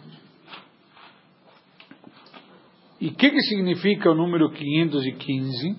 E 3.01 3.09
o 3.09 3.15
que, 3.15 3.31
que 3.31 3.41
significa 3.41 4.11
o 4.11 4.15
número 4.15 4.51
515? 4.51 5.77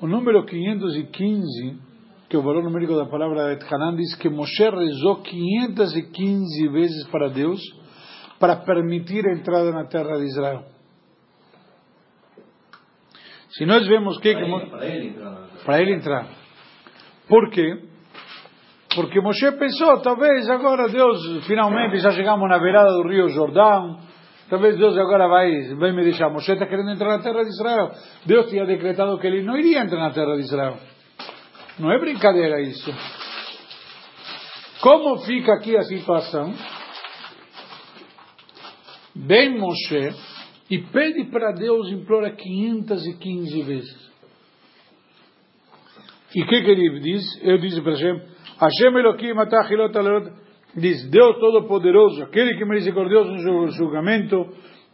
O 0.00 0.06
número 0.06 0.44
515, 0.46 1.78
que 2.28 2.36
é 2.36 2.38
o 2.38 2.42
valor 2.42 2.62
numérico 2.64 2.96
da 2.96 3.06
palavra 3.06 3.52
Ethanan, 3.52 3.94
diz 3.96 4.14
que 4.16 4.28
Moshe 4.28 4.62
rezou 4.70 5.22
515 5.22 6.68
vezes 6.68 7.06
para 7.08 7.28
Deus 7.28 7.60
para 8.38 8.56
permitir 8.56 9.24
a 9.26 9.32
entrada 9.34 9.70
na 9.72 9.86
terra 9.86 10.16
de 10.18 10.24
Israel. 10.26 10.64
Se 13.50 13.66
nós 13.66 13.86
vemos 13.86 14.18
que... 14.18 14.34
que 14.34 14.44
Mo- 14.44 14.70
Para 14.70 14.86
ele 14.86 15.08
entrar 15.08 15.48
para 15.64 15.80
ele 15.82 15.94
entrar. 15.94 16.28
Por 17.28 17.50
quê? 17.50 17.84
Porque 18.94 19.20
Moshe 19.20 19.50
pensou, 19.52 20.00
talvez 20.02 20.48
agora 20.50 20.88
Deus, 20.88 21.46
finalmente 21.46 21.98
já 21.98 22.10
chegamos 22.10 22.48
na 22.48 22.58
beirada 22.58 22.92
do 22.92 23.08
rio 23.08 23.28
Jordão, 23.28 24.00
talvez 24.50 24.76
Deus 24.76 24.96
agora 24.98 25.28
vai, 25.28 25.74
vai 25.76 25.92
me 25.92 26.02
deixar. 26.02 26.28
Moshe 26.28 26.52
está 26.52 26.66
querendo 26.66 26.90
entrar 26.90 27.16
na 27.16 27.22
terra 27.22 27.42
de 27.42 27.48
Israel. 27.48 27.90
Deus 28.26 28.50
tinha 28.50 28.66
decretado 28.66 29.18
que 29.18 29.26
ele 29.26 29.42
não 29.42 29.56
iria 29.56 29.82
entrar 29.82 30.00
na 30.00 30.10
terra 30.10 30.34
de 30.34 30.42
Israel. 30.42 30.76
Não 31.78 31.90
é 31.90 31.98
brincadeira 31.98 32.60
isso. 32.60 32.92
Como 34.80 35.18
fica 35.20 35.54
aqui 35.54 35.76
a 35.76 35.82
situação? 35.82 36.52
Vem 39.14 39.58
Moshe 39.58 40.10
e 40.70 40.78
pede 40.78 41.24
para 41.30 41.52
Deus, 41.52 41.90
implora 41.90 42.34
515 42.34 43.62
vezes. 43.62 44.12
E 46.34 46.42
o 46.42 46.46
que, 46.46 46.62
que 46.62 46.70
ele 46.70 47.00
diz? 47.00 47.22
Eu 47.42 47.58
disse 47.58 47.80
para 47.82 47.92
Hashem, 47.92 48.22
Hashem 48.60 48.96
Elohim 48.96 49.38
atachilot 49.38 49.96
alerot, 49.96 50.30
diz, 50.76 51.10
Deus 51.10 51.38
Todo-Poderoso, 51.38 52.22
aquele 52.22 52.56
que 52.56 52.62
é 52.62 52.66
misericordioso 52.66 53.30
no 53.30 53.68
julgamento, 53.68 54.46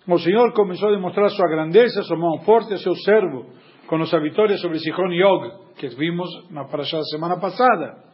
o 0.07 0.19
Senhor 0.19 0.53
começou 0.55 0.89
a 0.89 0.93
demonstrar 0.93 1.29
sua 1.31 1.49
grandeza, 1.49 2.03
sua 2.03 2.17
mão 2.17 2.39
forte 2.41 2.79
seu 2.79 2.95
servo, 2.95 3.47
com 3.87 3.99
nossa 3.99 4.19
vitória 4.21 4.57
sobre 4.57 4.79
Sihon 4.79 5.13
e 5.13 5.23
Og, 5.23 5.51
que 5.77 5.89
vimos 5.89 6.29
na 6.51 6.65
parashá 6.65 6.97
da 6.99 7.05
semana 7.05 7.39
passada. 7.39 8.09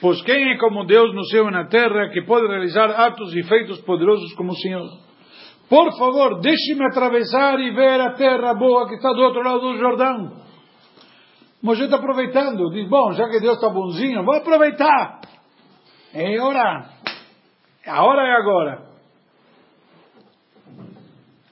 Pois 0.00 0.20
quem 0.22 0.52
é 0.52 0.58
como 0.58 0.84
Deus 0.84 1.14
no 1.14 1.24
céu 1.24 1.48
e 1.48 1.50
na 1.50 1.66
terra, 1.66 2.10
que 2.10 2.22
pode 2.22 2.46
realizar 2.46 2.90
atos 2.90 3.34
e 3.34 3.42
feitos 3.44 3.80
poderosos 3.82 4.34
como 4.34 4.52
o 4.52 4.56
Senhor? 4.56 4.86
Por 5.68 5.96
favor, 5.96 6.40
deixe-me 6.40 6.84
atravessar 6.86 7.58
e 7.60 7.70
ver 7.70 8.00
a 8.00 8.12
terra 8.12 8.54
boa 8.54 8.88
que 8.88 8.94
está 8.94 9.12
do 9.12 9.22
outro 9.22 9.42
lado 9.42 9.60
do 9.60 9.78
Jordão. 9.78 10.45
Moshe 11.66 11.82
está 11.82 11.96
aproveitando, 11.96 12.70
diz, 12.70 12.88
bom, 12.88 13.12
já 13.12 13.28
que 13.28 13.40
Deus 13.40 13.56
está 13.56 13.68
bonzinho, 13.68 14.24
vou 14.24 14.36
aproveitar. 14.36 15.20
É 16.14 16.40
hora. 16.40 16.90
A 17.84 18.04
hora 18.04 18.22
é 18.22 18.36
agora. 18.36 18.86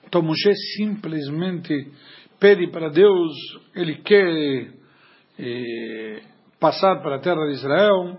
Então 0.07 0.23
Moshe 0.23 0.55
simplesmente 0.77 1.93
pede 2.39 2.71
para 2.71 2.91
Deus, 2.91 3.33
ele 3.75 3.97
quer 3.97 4.71
eh, 5.37 6.23
passar 6.61 7.03
para 7.03 7.17
a 7.17 7.21
terra 7.21 7.45
de 7.47 7.55
Israel, 7.55 8.17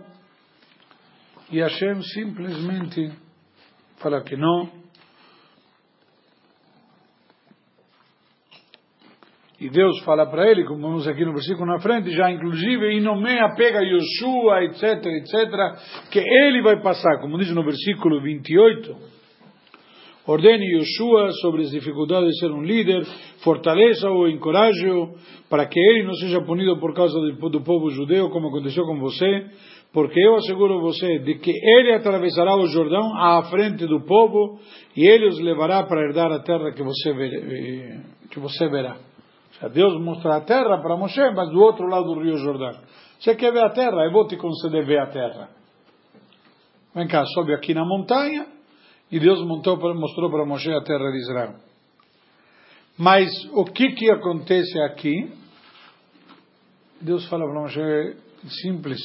e 1.49 1.61
Hashem 1.61 2.01
simplesmente 2.01 3.09
fala 3.99 4.21
que 4.21 4.35
não. 4.35 4.84
E 9.59 9.69
Deus 9.69 9.97
fala 10.03 10.25
para 10.25 10.51
ele, 10.51 10.65
como 10.65 10.81
vemos 10.81 11.07
aqui 11.07 11.23
no 11.23 11.31
versículo 11.31 11.65
na 11.65 11.79
frente, 11.79 12.11
já 12.11 12.29
inclusive, 12.29 12.91
e 12.91 12.99
nomeia, 12.99 13.53
pega 13.55 13.81
Yoshua, 13.81 14.63
etc, 14.65 15.05
etc, 15.05 16.11
que 16.11 16.19
ele 16.19 16.61
vai 16.61 16.81
passar, 16.81 17.21
como 17.21 17.37
diz 17.37 17.49
no 17.51 17.63
versículo 17.63 18.21
28, 18.21 18.93
ordene 20.27 20.65
Yoshua 20.75 21.31
sobre 21.41 21.61
as 21.61 21.71
dificuldades 21.71 22.31
de 22.31 22.39
ser 22.39 22.51
um 22.51 22.63
líder, 22.63 23.05
fortaleça-o, 23.45 24.27
encoraje-o, 24.27 25.13
para 25.49 25.65
que 25.67 25.79
ele 25.79 26.03
não 26.03 26.15
seja 26.15 26.41
punido 26.41 26.77
por 26.77 26.93
causa 26.93 27.17
do, 27.17 27.63
povo 27.63 27.89
judeu, 27.91 28.29
como 28.31 28.49
aconteceu 28.49 28.83
com 28.83 28.99
você, 28.99 29.45
porque 29.93 30.19
eu 30.19 30.35
asseguro 30.35 30.81
você 30.81 31.19
de 31.19 31.35
que 31.35 31.51
ele 31.51 31.93
atravessará 31.93 32.57
o 32.57 32.67
Jordão 32.67 33.15
à 33.15 33.41
frente 33.43 33.87
do 33.87 34.01
povo, 34.01 34.59
e 34.97 35.07
ele 35.07 35.27
os 35.27 35.39
levará 35.39 35.83
para 35.83 36.01
herdar 36.01 36.29
a 36.33 36.39
terra 36.39 36.73
que 36.73 36.83
você, 36.83 37.13
ver, 37.13 38.01
que 38.29 38.37
você 38.37 38.67
verá. 38.67 39.14
Deus 39.73 40.01
mostra 40.01 40.37
a 40.37 40.41
terra 40.41 40.81
para 40.81 40.97
Moshe, 40.97 41.21
mas 41.33 41.49
do 41.49 41.59
outro 41.59 41.87
lado 41.87 42.13
do 42.13 42.21
rio 42.21 42.37
Jordão. 42.37 42.77
Você 43.19 43.35
quer 43.35 43.51
ver 43.51 43.63
a 43.63 43.69
terra? 43.69 44.03
Eu 44.05 44.11
vou 44.11 44.27
te 44.27 44.35
conceder 44.35 44.85
ver 44.85 44.99
a 44.99 45.07
terra. 45.07 45.49
Vem 46.93 47.07
cá, 47.07 47.25
sobe 47.25 47.53
aqui 47.53 47.73
na 47.73 47.85
montanha, 47.85 48.47
e 49.11 49.19
Deus 49.19 49.45
montou, 49.45 49.77
mostrou 49.95 50.29
para 50.29 50.45
Moshe 50.45 50.71
a 50.71 50.81
terra 50.81 51.11
de 51.11 51.17
Israel. 51.17 51.55
Mas 52.97 53.29
o 53.53 53.65
que 53.65 53.89
que 53.93 54.09
acontece 54.11 54.79
aqui? 54.81 55.31
Deus 57.01 57.27
fala 57.27 57.45
para 57.45 57.61
Moshe, 57.61 58.17
simples. 58.63 58.99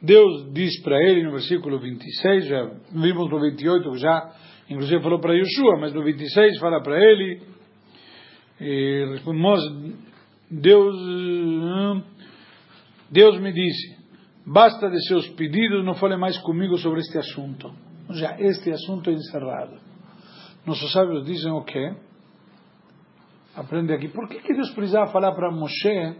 Deus 0.00 0.52
diz 0.52 0.80
para 0.82 0.96
ele 1.02 1.24
no 1.24 1.32
versículo 1.32 1.78
26, 1.78 2.46
já 2.46 2.70
vimos 2.92 3.30
no 3.30 3.40
28 3.40 3.90
que 3.90 3.98
já, 3.98 4.32
inclusive 4.70 5.02
falou 5.02 5.20
para 5.20 5.34
Yeshua, 5.34 5.78
mas 5.80 5.92
no 5.92 6.02
26 6.04 6.58
fala 6.58 6.80
para 6.82 6.96
ele, 6.98 7.42
e 8.60 9.04
Deus, 10.50 10.96
Deus 13.10 13.40
me 13.40 13.52
disse, 13.52 13.96
basta 14.46 14.88
de 14.88 15.04
seus 15.06 15.28
pedidos, 15.30 15.84
não 15.84 15.94
fale 15.94 16.16
mais 16.16 16.38
comigo 16.38 16.76
sobre 16.78 17.00
este 17.00 17.18
assunto. 17.18 17.70
Já 18.10 18.36
este 18.38 18.70
assunto 18.70 19.10
é 19.10 19.12
encerrado. 19.12 19.78
Nossos 20.64 20.90
sábios 20.92 21.24
dizem 21.24 21.52
o 21.52 21.62
quê? 21.62 21.94
Aprende 23.54 23.92
aqui. 23.92 24.08
Por 24.08 24.28
que, 24.28 24.40
que 24.40 24.54
Deus 24.54 24.70
precisava 24.70 25.10
falar 25.12 25.32
para 25.32 25.50
Moshe 25.50 26.16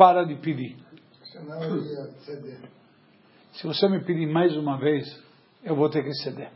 para 0.00 0.24
de 0.24 0.34
pedir? 0.36 0.76
Senão 1.24 1.62
ele 1.62 1.92
ia 1.92 2.04
ceder. 2.24 2.58
Se 3.52 3.66
você 3.66 3.86
me 3.86 4.02
pedir 4.02 4.26
mais 4.26 4.56
uma 4.56 4.78
vez, 4.78 5.04
eu 5.62 5.76
vou 5.76 5.90
ter 5.90 6.02
que 6.02 6.14
ceder. 6.22 6.48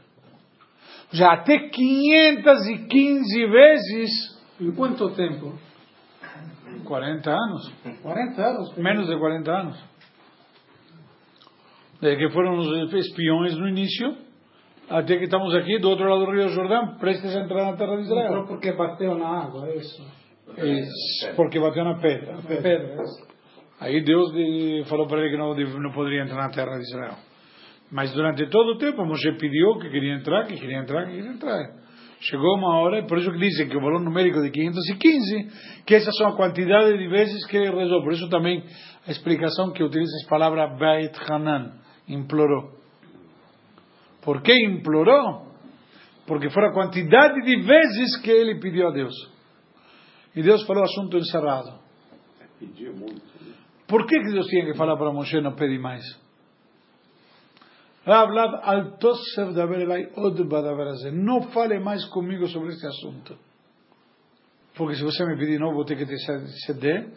Já 1.13 1.35
até 1.35 1.59
515 1.69 3.47
vezes, 3.47 4.11
Em 4.59 4.73
quanto 4.73 5.11
tempo? 5.11 5.53
40 6.87 7.31
anos, 7.31 7.73
40 8.03 8.43
anos? 8.43 8.77
menos 8.79 9.07
de 9.09 9.19
40 9.19 9.51
anos. 9.53 9.85
Desde 12.01 12.27
que 12.27 12.33
foram 12.33 12.57
os 12.57 12.93
espiões 12.95 13.55
no 13.59 13.69
início, 13.69 14.17
até 14.89 15.19
que 15.19 15.25
estamos 15.25 15.55
aqui 15.55 15.79
do 15.79 15.91
outro 15.91 16.09
lado 16.09 16.25
do 16.25 16.33
Rio 16.33 16.49
Jordão, 16.49 16.97
prestes 16.97 17.37
a 17.37 17.41
entrar 17.41 17.71
na 17.71 17.77
terra 17.77 17.97
de 17.97 18.03
Entrou 18.05 18.19
Israel. 18.23 18.47
porque 18.47 18.73
bateu 18.73 19.15
na 19.19 19.29
água, 19.45 19.69
é 19.69 19.77
isso. 19.77 20.03
É, 20.57 21.33
porque 21.35 21.61
bateu 21.61 21.85
na 21.85 21.99
pedra. 22.01 22.39
Pedra, 22.47 22.73
é 22.73 23.03
isso. 23.03 23.34
Aí 23.85 24.03
Deus 24.03 24.33
de- 24.33 24.83
falou 24.89 25.07
para 25.07 25.21
ele 25.21 25.31
que 25.31 25.37
não, 25.37 25.55
não 25.81 25.93
poderia 25.93 26.23
entrar 26.23 26.37
na 26.37 26.49
terra 26.51 26.75
de 26.77 26.83
Israel. 26.85 27.17
Mas 27.93 28.13
durante 28.15 28.49
todo 28.49 28.71
o 28.73 28.79
tempo 28.79 29.05
Moshe 29.05 29.31
pediu 29.39 29.79
que 29.79 29.91
queria 29.91 30.15
entrar, 30.15 30.47
que 30.47 30.55
queria 30.55 30.79
entrar, 30.79 31.05
que 31.07 31.13
queria 31.17 31.31
entrar. 31.31 31.85
Chegou 32.21 32.57
uma 32.57 32.79
hora, 32.79 33.05
por 33.07 33.19
isso 33.19 33.31
que 33.31 33.39
dizem 33.39 33.69
que 33.69 33.77
o 33.77 33.81
valor 33.83 34.01
numérico 34.01 34.41
de 34.41 34.51
515, 34.51 35.85
que 35.85 35.95
essas 35.95 36.17
são 36.17 36.29
a 36.29 36.37
quantidade 36.37 36.97
de 36.97 37.07
vezes 37.09 37.45
que 37.47 37.57
ele 37.59 37.71
rezou. 37.77 38.03
Por 38.03 38.13
isso 38.15 38.27
também 38.31 38.65
a 39.07 39.11
explicação 39.11 39.71
que 39.73 39.83
utiliza 39.85 40.11
a 40.25 40.31
palavra 40.31 40.67
Beit 40.69 41.15
Hanan, 41.31 41.73
implorou. 42.09 42.73
Por 44.23 44.41
que 44.41 44.55
implorou? 44.65 45.49
Porque 46.27 46.49
foi 46.49 46.65
a 46.67 46.73
quantidade 46.73 47.43
de 47.43 47.57
vezes 47.61 48.17
que 48.23 48.31
ele 48.31 48.59
pediu 48.59 48.89
a 48.89 48.91
Deus. 48.93 49.15
E 50.35 50.43
Deus 50.43 50.63
falou 50.67 50.83
assunto 50.85 51.19
encerrado. 51.19 51.79
Pedia 52.59 52.91
muito. 52.93 53.34
Por 53.87 54.07
que, 54.07 54.19
que 54.19 54.33
Deus 54.33 54.47
tinha 54.47 54.65
que 54.65 54.75
falar 54.75 54.97
para 54.97 55.13
Moshe 55.13 55.41
não 55.41 55.55
pedir 55.55 55.79
mais? 55.79 56.05
Não 61.13 61.43
fale 61.53 61.79
mais 61.79 62.05
comigo 62.07 62.47
sobre 62.49 62.71
este 62.71 62.87
assunto. 62.87 63.39
Porque 64.75 64.97
se 64.97 65.03
você 65.03 65.25
me 65.25 65.39
pedir 65.39 65.59
não, 65.59 65.73
vou 65.73 65.85
ter 65.85 65.97
que 65.97 66.05
te 66.05 66.17
ceder. 66.67 67.09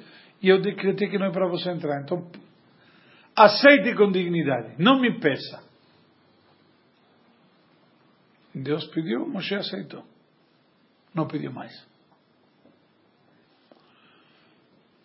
E 0.42 0.50
eu 0.50 0.62
decretei 0.62 1.10
que 1.10 1.18
não 1.18 1.28
é 1.28 1.32
para 1.32 1.48
você 1.48 1.72
entrar. 1.72 2.02
Então, 2.04 2.30
aceite 3.36 3.96
com 3.96 4.12
dignidade. 4.12 4.76
Não 4.78 5.00
me 5.02 5.20
peça. 5.20 5.64
Deus 8.54 8.86
pediu, 8.88 9.28
Moshe 9.28 9.56
aceitou. 9.56 10.04
Não 11.14 11.28
pediu 11.28 11.52
mais. 11.52 11.74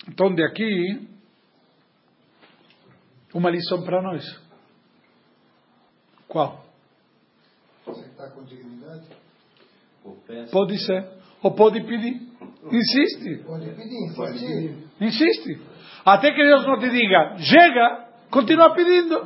Então, 0.08 0.34
de 0.34 0.44
aqui, 0.44 1.08
uma 3.34 3.50
lição 3.50 3.82
para 3.84 4.02
nós. 4.02 4.24
Qual? 6.28 6.64
Aceitar 7.86 8.30
com 8.30 8.42
dignidade. 8.44 9.06
Pode 10.50 10.78
ser. 10.84 11.06
Ou 11.42 11.50
pode 11.54 11.80
pedir. 11.82 12.20
Insiste. 12.70 13.42
Pode 13.44 13.66
pedir, 13.70 14.06
insistir, 14.06 14.76
Insiste. 15.00 15.60
Até 16.04 16.30
que 16.32 16.42
Deus 16.42 16.66
não 16.66 16.78
te 16.78 16.90
diga, 16.90 17.36
chega, 17.38 18.06
continua 18.30 18.74
pedindo. 18.74 19.22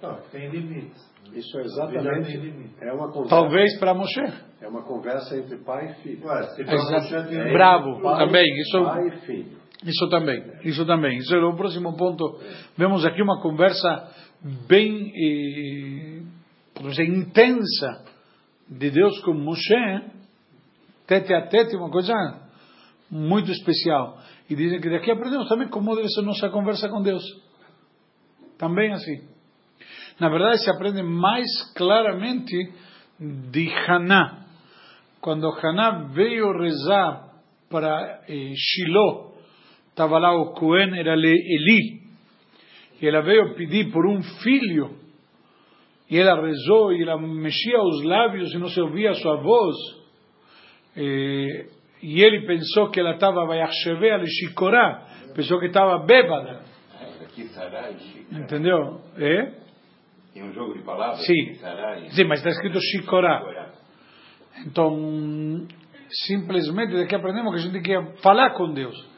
Não, 0.00 0.20
tem 0.30 0.48
limites. 0.48 1.12
Isso 1.32 1.58
é 1.58 1.62
exatamente. 1.62 2.36
limite. 2.36 2.74
É 2.80 2.92
uma 2.92 3.08
conversa. 3.10 3.30
Talvez 3.30 3.78
para 3.78 3.94
Moshe. 3.94 4.20
É 4.60 4.68
uma 4.68 4.82
conversa 4.82 5.36
entre 5.36 5.56
pai 5.58 5.90
e 5.90 5.94
filho. 6.02 6.26
Ué, 6.26 6.42
se 6.54 6.62
você 6.64 7.24
tem 7.28 7.52
Bravo. 7.52 8.00
Pai- 8.02 8.26
Também, 8.26 8.44
isso- 8.60 8.84
Pai 8.84 9.06
e 9.08 9.10
filho. 9.26 9.61
Isso 9.84 10.08
também, 10.08 10.42
isso 10.64 10.86
também. 10.86 11.18
Isso 11.18 11.34
é 11.34 11.44
o 11.44 11.56
próximo 11.56 11.96
ponto. 11.96 12.38
Vemos 12.76 13.04
aqui 13.04 13.20
uma 13.20 13.40
conversa 13.40 14.08
bem 14.68 15.12
eh, 15.14 16.22
dizer, 16.88 17.04
intensa 17.04 18.04
de 18.68 18.90
Deus 18.90 19.18
com 19.20 19.34
Moshe, 19.34 20.02
tete 21.06 21.34
a 21.34 21.46
tete, 21.46 21.76
uma 21.76 21.90
coisa 21.90 22.14
muito 23.10 23.50
especial. 23.50 24.18
E 24.48 24.54
dizem 24.54 24.80
que 24.80 24.90
daqui 24.90 25.10
aprendemos 25.10 25.48
também 25.48 25.68
como 25.68 25.94
deve 25.94 26.08
ser 26.08 26.22
nossa 26.22 26.48
conversa 26.48 26.88
com 26.88 27.02
Deus. 27.02 27.22
Também 28.58 28.92
assim. 28.92 29.28
Na 30.20 30.28
verdade, 30.28 30.62
se 30.62 30.70
aprende 30.70 31.02
mais 31.02 31.46
claramente 31.74 32.54
de 33.18 33.68
Haná. 33.86 34.44
Quando 35.20 35.48
Haná 35.48 36.08
veio 36.12 36.52
rezar 36.58 37.32
para 37.70 38.22
eh, 38.28 38.52
Shiloh, 38.54 39.31
estava 39.92 40.18
lá 40.18 40.34
o 40.34 40.52
Cohen, 40.54 40.98
era 40.98 41.14
Eli, 41.14 42.02
e 43.00 43.06
ela 43.06 43.20
veio 43.20 43.54
pedir 43.54 43.92
por 43.92 44.06
um 44.06 44.20
filho, 44.42 44.96
e 46.10 46.18
ela 46.18 46.40
rezou, 46.40 46.92
e 46.92 47.02
ela 47.02 47.16
mexia 47.16 47.80
os 47.80 48.02
lábios 48.02 48.52
e 48.52 48.58
não 48.58 48.68
se 48.68 48.80
ouvia 48.80 49.10
a 49.10 49.14
sua 49.14 49.36
voz, 49.36 49.76
Eh, 50.94 51.68
e 52.02 52.22
ele 52.22 52.44
pensou 52.46 52.90
que 52.90 53.00
ela 53.00 53.14
estava 53.14 53.46
Vayachsheve 53.46 54.10
Alishikorá, 54.10 55.06
pensou 55.34 55.58
que 55.58 55.68
estava 55.68 56.04
bêbada, 56.04 56.60
e 58.30 58.38
entendeu? 58.38 59.00
É? 59.16 59.52
Tem 60.34 60.42
um 60.42 60.52
jogo 60.52 60.74
de 60.74 60.82
palavras? 60.82 61.24
Sim. 61.24 61.56
E 62.06 62.10
Sim, 62.10 62.24
mas 62.24 62.40
está 62.40 62.50
escrito 62.50 62.78
Shikorá. 62.78 63.72
Então, 64.66 65.66
simplesmente 66.26 66.94
daqui 66.94 67.14
aprendemos 67.14 67.54
que 67.54 67.60
a 67.60 67.62
gente 67.62 67.72
tem 67.72 67.82
que 67.82 68.22
falar 68.22 68.50
com 68.50 68.72
Deus. 68.72 69.11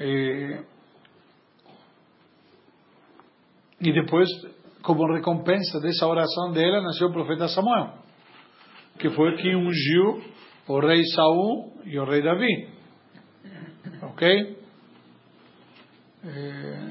Eh, 0.00 0.64
e 3.80 3.92
depois, 3.92 4.28
como 4.82 5.12
recompensa 5.12 5.80
dessa 5.80 6.06
oração 6.06 6.52
dela, 6.52 6.82
nasceu 6.82 7.08
o 7.08 7.12
profeta 7.12 7.48
Samuel, 7.48 7.94
que 8.98 9.10
foi 9.10 9.36
quem 9.36 9.56
ungiu 9.56 10.22
o 10.68 10.80
rei 10.80 11.04
Saul 11.14 11.72
e 11.84 11.98
o 11.98 12.04
rei 12.04 12.22
Davi. 12.22 12.68
Ok? 14.02 14.56
Eh, 16.24 16.88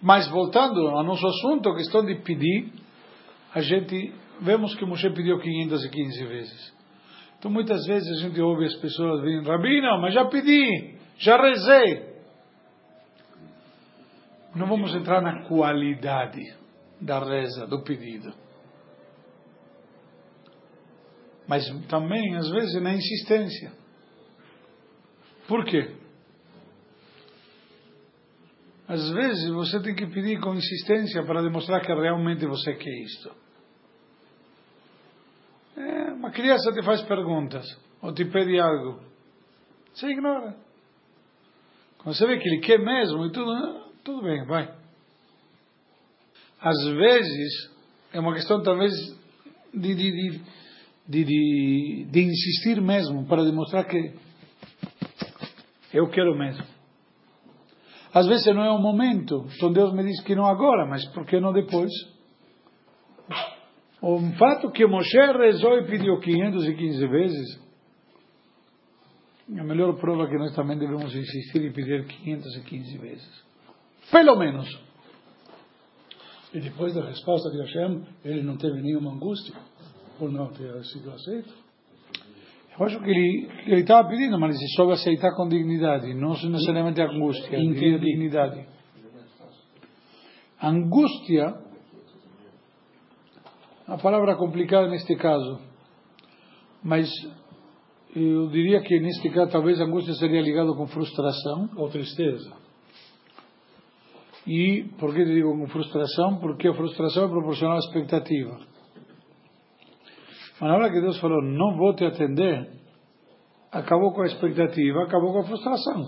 mas 0.00 0.28
voltando 0.28 0.88
ao 0.88 1.02
nosso 1.02 1.26
assunto, 1.26 1.68
a 1.68 1.76
questão 1.76 2.04
de 2.04 2.14
pedir, 2.22 2.72
a 3.52 3.60
gente 3.60 4.14
vemos 4.40 4.74
que 4.76 4.84
Moshe 4.84 5.10
pediu 5.10 5.38
515 5.38 6.24
vezes. 6.26 6.74
Então 7.38 7.50
muitas 7.50 7.84
vezes 7.86 8.18
a 8.18 8.28
gente 8.28 8.40
ouve 8.40 8.64
as 8.64 8.74
pessoas 8.76 9.22
dizendo, 9.22 9.48
Rabino, 9.48 10.00
mas 10.00 10.14
já 10.14 10.24
pedi, 10.26 10.97
já 11.18 11.36
rezei. 11.36 12.08
Não 14.54 14.66
vamos 14.66 14.94
entrar 14.94 15.20
na 15.20 15.46
qualidade 15.46 16.56
da 17.00 17.18
reza, 17.18 17.66
do 17.66 17.82
pedido. 17.82 18.32
Mas 21.46 21.64
também, 21.88 22.36
às 22.36 22.48
vezes, 22.50 22.82
na 22.82 22.92
insistência. 22.92 23.72
Por 25.46 25.64
quê? 25.64 25.96
Às 28.86 29.10
vezes 29.10 29.50
você 29.50 29.82
tem 29.82 29.94
que 29.94 30.06
pedir 30.06 30.40
com 30.40 30.54
insistência 30.54 31.22
para 31.24 31.42
demonstrar 31.42 31.80
que 31.80 31.92
realmente 31.92 32.46
você 32.46 32.74
quer 32.74 33.02
isto. 33.02 33.34
É, 35.76 36.12
uma 36.12 36.30
criança 36.30 36.72
te 36.72 36.82
faz 36.82 37.02
perguntas 37.02 37.66
ou 38.00 38.12
te 38.12 38.24
pede 38.24 38.58
algo, 38.58 39.02
você 39.92 40.08
ignora. 40.08 40.67
Quando 41.98 42.16
você 42.16 42.26
vê 42.26 42.38
que 42.38 42.48
ele 42.48 42.60
quer 42.60 42.78
mesmo 42.78 43.26
e 43.26 43.32
tudo, 43.32 43.50
ah, 43.50 43.88
tudo 44.04 44.22
bem, 44.22 44.44
vai. 44.46 44.72
Às 46.60 46.84
vezes 46.84 47.70
é 48.12 48.20
uma 48.20 48.34
questão 48.34 48.62
talvez 48.62 48.92
de, 49.74 49.94
de, 49.94 50.40
de, 51.06 52.04
de, 52.10 52.20
insistir 52.20 52.80
mesmo 52.80 53.26
para 53.26 53.44
demonstrar 53.44 53.84
que 53.84 54.14
eu 55.92 56.08
quero 56.08 56.36
mesmo. 56.36 56.64
Às 58.12 58.26
vezes 58.26 58.46
não 58.46 58.64
é 58.64 58.70
o 58.70 58.78
momento, 58.78 59.46
então 59.54 59.72
Deus 59.72 59.92
me 59.92 60.02
diz 60.02 60.20
que 60.22 60.34
não 60.34 60.46
agora, 60.46 60.86
mas 60.86 61.04
por 61.12 61.26
que 61.26 61.38
não 61.38 61.52
depois? 61.52 61.90
O 64.00 64.20
fato 64.38 64.70
que 64.70 64.86
Moshe 64.86 65.18
rezou 65.18 65.78
e 65.78 65.86
pediu 65.86 66.18
515 66.18 67.06
vezes, 67.06 67.67
a 69.56 69.64
melhor 69.64 69.96
prova 69.98 70.26
que 70.28 70.36
nós 70.36 70.54
também 70.54 70.78
devemos 70.78 71.14
insistir 71.14 71.62
e 71.62 71.72
pedir 71.72 72.04
515 72.06 72.98
vezes. 72.98 73.44
Pelo 74.10 74.36
menos. 74.36 74.68
E 76.52 76.60
depois 76.60 76.94
da 76.94 77.04
resposta 77.04 77.50
de 77.50 77.58
Hashem, 77.58 78.04
ele 78.24 78.42
não 78.42 78.56
teve 78.56 78.80
nenhuma 78.80 79.12
angústia 79.12 79.54
por 80.18 80.30
não 80.30 80.48
ter 80.48 80.84
sido 80.84 81.10
aceito. 81.10 81.52
Eu 82.78 82.86
acho 82.86 83.00
que 83.00 83.10
ele 83.10 83.50
ele 83.66 83.80
estava 83.80 84.08
pedindo, 84.08 84.38
mas 84.38 84.56
ele 84.56 84.68
soube 84.70 84.92
aceitar 84.92 85.34
com 85.34 85.48
dignidade, 85.48 86.14
não 86.14 86.30
necessariamente 86.30 87.00
angústia, 87.00 87.58
Entendi. 87.58 87.98
dignidade. 87.98 88.66
Angústia, 90.62 91.54
a 93.86 93.96
palavra 93.98 94.36
complicada 94.36 94.88
neste 94.88 95.16
caso, 95.16 95.60
mas 96.82 97.08
eu 98.14 98.48
diria 98.48 98.80
que 98.80 98.98
neste 99.00 99.30
caso 99.30 99.52
talvez 99.52 99.80
a 99.80 99.84
angústia 99.84 100.14
seria 100.14 100.40
ligada 100.40 100.72
com 100.74 100.86
frustração. 100.86 101.68
Ou 101.76 101.88
tristeza. 101.88 102.52
E 104.46 104.84
por 104.98 105.14
que 105.14 105.20
eu 105.20 105.26
digo 105.26 105.58
com 105.58 105.66
frustração? 105.68 106.38
Porque 106.40 106.68
a 106.68 106.74
frustração 106.74 107.26
é 107.26 107.28
proporcional 107.28 107.76
à 107.76 107.78
expectativa. 107.80 108.58
Mas 110.60 110.70
na 110.70 110.74
hora 110.74 110.90
que 110.90 111.00
Deus 111.00 111.20
falou, 111.20 111.42
não 111.42 111.76
vou 111.76 111.94
te 111.94 112.04
atender, 112.04 112.68
acabou 113.70 114.12
com 114.12 114.22
a 114.22 114.26
expectativa, 114.26 115.04
acabou 115.04 115.32
com 115.32 115.40
a 115.40 115.44
frustração. 115.44 116.02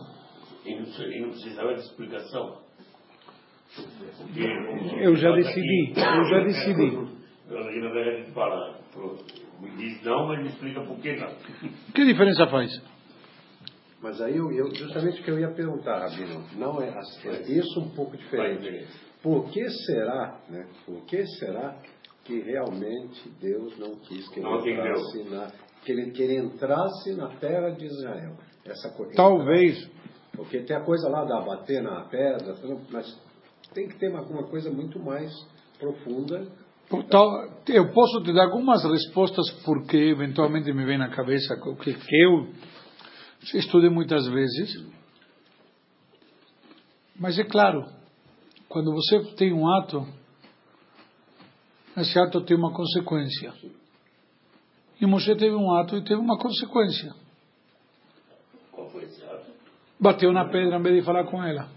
E 0.64 0.74
não, 0.74 0.84
e 0.84 1.20
não 1.20 1.28
precisava 1.28 1.74
de 1.74 1.80
explicação. 1.80 2.58
Porque, 4.16 4.42
Eu 5.00 5.14
já 5.16 5.30
decidi, 5.32 5.92
eu 5.96 6.24
já 6.24 6.44
decidi. 6.44 7.20
Aqui 7.50 7.80
na 7.80 7.90
verdade 7.90 8.32
fala, 8.32 8.80
não, 10.02 10.26
mas 10.28 10.40
me 10.42 10.48
explica 10.48 10.80
por 10.82 10.96
que 10.98 11.16
não. 11.16 11.30
Que 11.94 12.04
diferença 12.04 12.46
faz? 12.46 12.80
Mas 14.02 14.20
aí 14.20 14.36
eu, 14.36 14.50
eu- 14.50 14.74
justamente 14.74 15.20
o 15.20 15.24
que 15.24 15.30
eu 15.30 15.38
ia 15.38 15.50
perguntar, 15.50 15.98
Rabino, 15.98 16.42
não 16.56 16.80
é, 16.80 16.88
assim, 16.88 17.28
é 17.28 17.42
isso 17.52 17.80
um 17.80 17.90
pouco 17.90 18.16
diferente. 18.16 18.86
Por 19.22 19.50
que 19.50 19.68
será, 19.68 20.40
né? 20.48 20.66
Por 20.86 21.04
que 21.04 21.26
será 21.38 21.76
que 22.24 22.40
realmente 22.40 23.28
Deus 23.40 23.76
não 23.78 23.96
quis 23.96 24.26
que 24.30 24.40
ele 24.40 24.48
Não 24.48 24.66
entrasse 24.66 25.22
na 25.24 25.50
que 25.84 25.92
ele, 25.92 26.10
que 26.12 26.22
ele 26.22 26.36
entrasse 26.36 27.14
na 27.14 27.28
terra 27.36 27.70
de 27.70 27.86
Israel? 27.86 28.36
Essa 28.64 28.90
coisa. 28.90 29.12
Talvez, 29.14 29.90
Porque 30.34 30.60
tem 30.60 30.76
a 30.76 30.80
coisa 30.80 31.08
lá 31.08 31.24
da 31.24 31.40
bater 31.40 31.82
na 31.82 32.02
pedra, 32.04 32.54
mas 32.90 33.06
tem 33.74 33.88
que 33.88 33.98
ter 33.98 34.14
alguma 34.14 34.44
coisa 34.44 34.70
muito 34.70 34.98
mais 34.98 35.30
profunda. 35.78 36.46
Tal- 37.09 37.48
eu 37.68 37.92
posso 37.92 38.20
te 38.22 38.33
dar 38.33 38.46
algumas 38.46 38.83
respostas 38.85 39.48
porque 39.64 39.96
eventualmente 39.96 40.72
me 40.72 40.85
vem 40.85 40.98
na 40.98 41.09
cabeça, 41.09 41.57
que, 41.57 41.94
que 41.94 42.24
eu 42.24 42.48
estudei 43.55 43.88
muitas 43.88 44.26
vezes. 44.26 44.85
Mas 47.16 47.38
é 47.38 47.44
claro, 47.44 47.87
quando 48.68 48.92
você 48.92 49.20
tem 49.37 49.53
um 49.53 49.68
ato, 49.68 50.05
esse 51.96 52.18
ato 52.18 52.40
tem 52.40 52.57
uma 52.57 52.72
consequência. 52.72 53.53
E 55.00 55.07
Moshe 55.07 55.35
teve 55.37 55.55
um 55.55 55.72
ato 55.74 55.96
e 55.96 56.03
teve 56.03 56.20
uma 56.20 56.38
consequência. 56.38 57.14
Qual 58.72 58.90
foi 58.90 59.05
esse 59.05 59.22
ato? 59.24 59.46
Bateu 59.98 60.33
na 60.33 60.46
pedra 60.46 60.79
em 60.79 60.83
vez 60.83 60.96
de 60.96 61.03
falar 61.03 61.24
com 61.24 61.42
ela. 61.42 61.68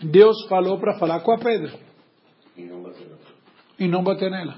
Deus 0.00 0.46
falou 0.48 0.78
para 0.78 0.98
falar 0.98 1.20
com 1.20 1.32
a 1.32 1.38
pedra 1.38 1.85
E 2.56 2.62
não 2.64 2.82
bateu. 2.82 3.18
e 3.78 3.88
não 3.88 4.02
bater 4.02 4.30
nela. 4.30 4.54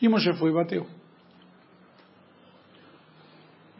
E 0.00 0.08
Moshe 0.08 0.32
foi 0.34 0.50
e 0.50 0.54
bateu. 0.54 0.86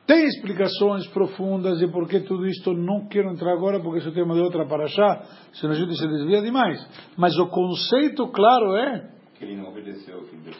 Tem 0.06 0.26
explicações 0.26 1.06
profundas 1.08 1.78
de 1.78 1.86
por 1.86 2.08
que 2.08 2.20
tudo 2.20 2.46
isto 2.46 2.72
não 2.74 3.06
quero 3.08 3.30
entrar 3.30 3.52
agora, 3.52 3.80
porque 3.80 3.98
esse 4.00 4.08
é 4.08 4.12
tema 4.12 4.34
de 4.34 4.40
outra 4.40 4.66
paraxá, 4.66 5.22
senão 5.54 5.74
a 5.74 5.76
gente 5.76 5.96
se 5.96 6.06
desvia 6.06 6.42
demais. 6.42 6.78
Mas 7.16 7.38
o 7.38 7.46
conceito 7.46 8.28
claro 8.28 8.76
é, 8.76 9.10
Que 9.38 9.44
ele 9.44 9.56
não 9.56 9.70
obedeceu. 9.70 10.22
Que 10.24 10.36
Deus... 10.36 10.56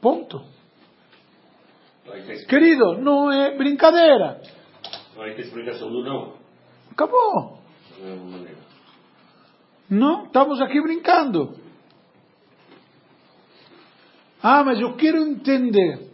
ponto. 0.00 0.40
Querido, 2.48 2.98
não 3.00 3.30
é 3.32 3.56
brincadeira. 3.56 4.40
vai 5.16 5.34
ter 5.34 5.42
explicação 5.42 5.88
do 5.90 6.02
não. 6.02 6.34
Acabou. 6.90 7.58
Maneira. 8.00 8.69
Não, 9.90 10.26
estamos 10.26 10.60
aqui 10.60 10.80
brincando. 10.80 11.58
Ah, 14.40 14.62
mas 14.62 14.80
eu 14.80 14.96
quero 14.96 15.18
entender. 15.18 16.08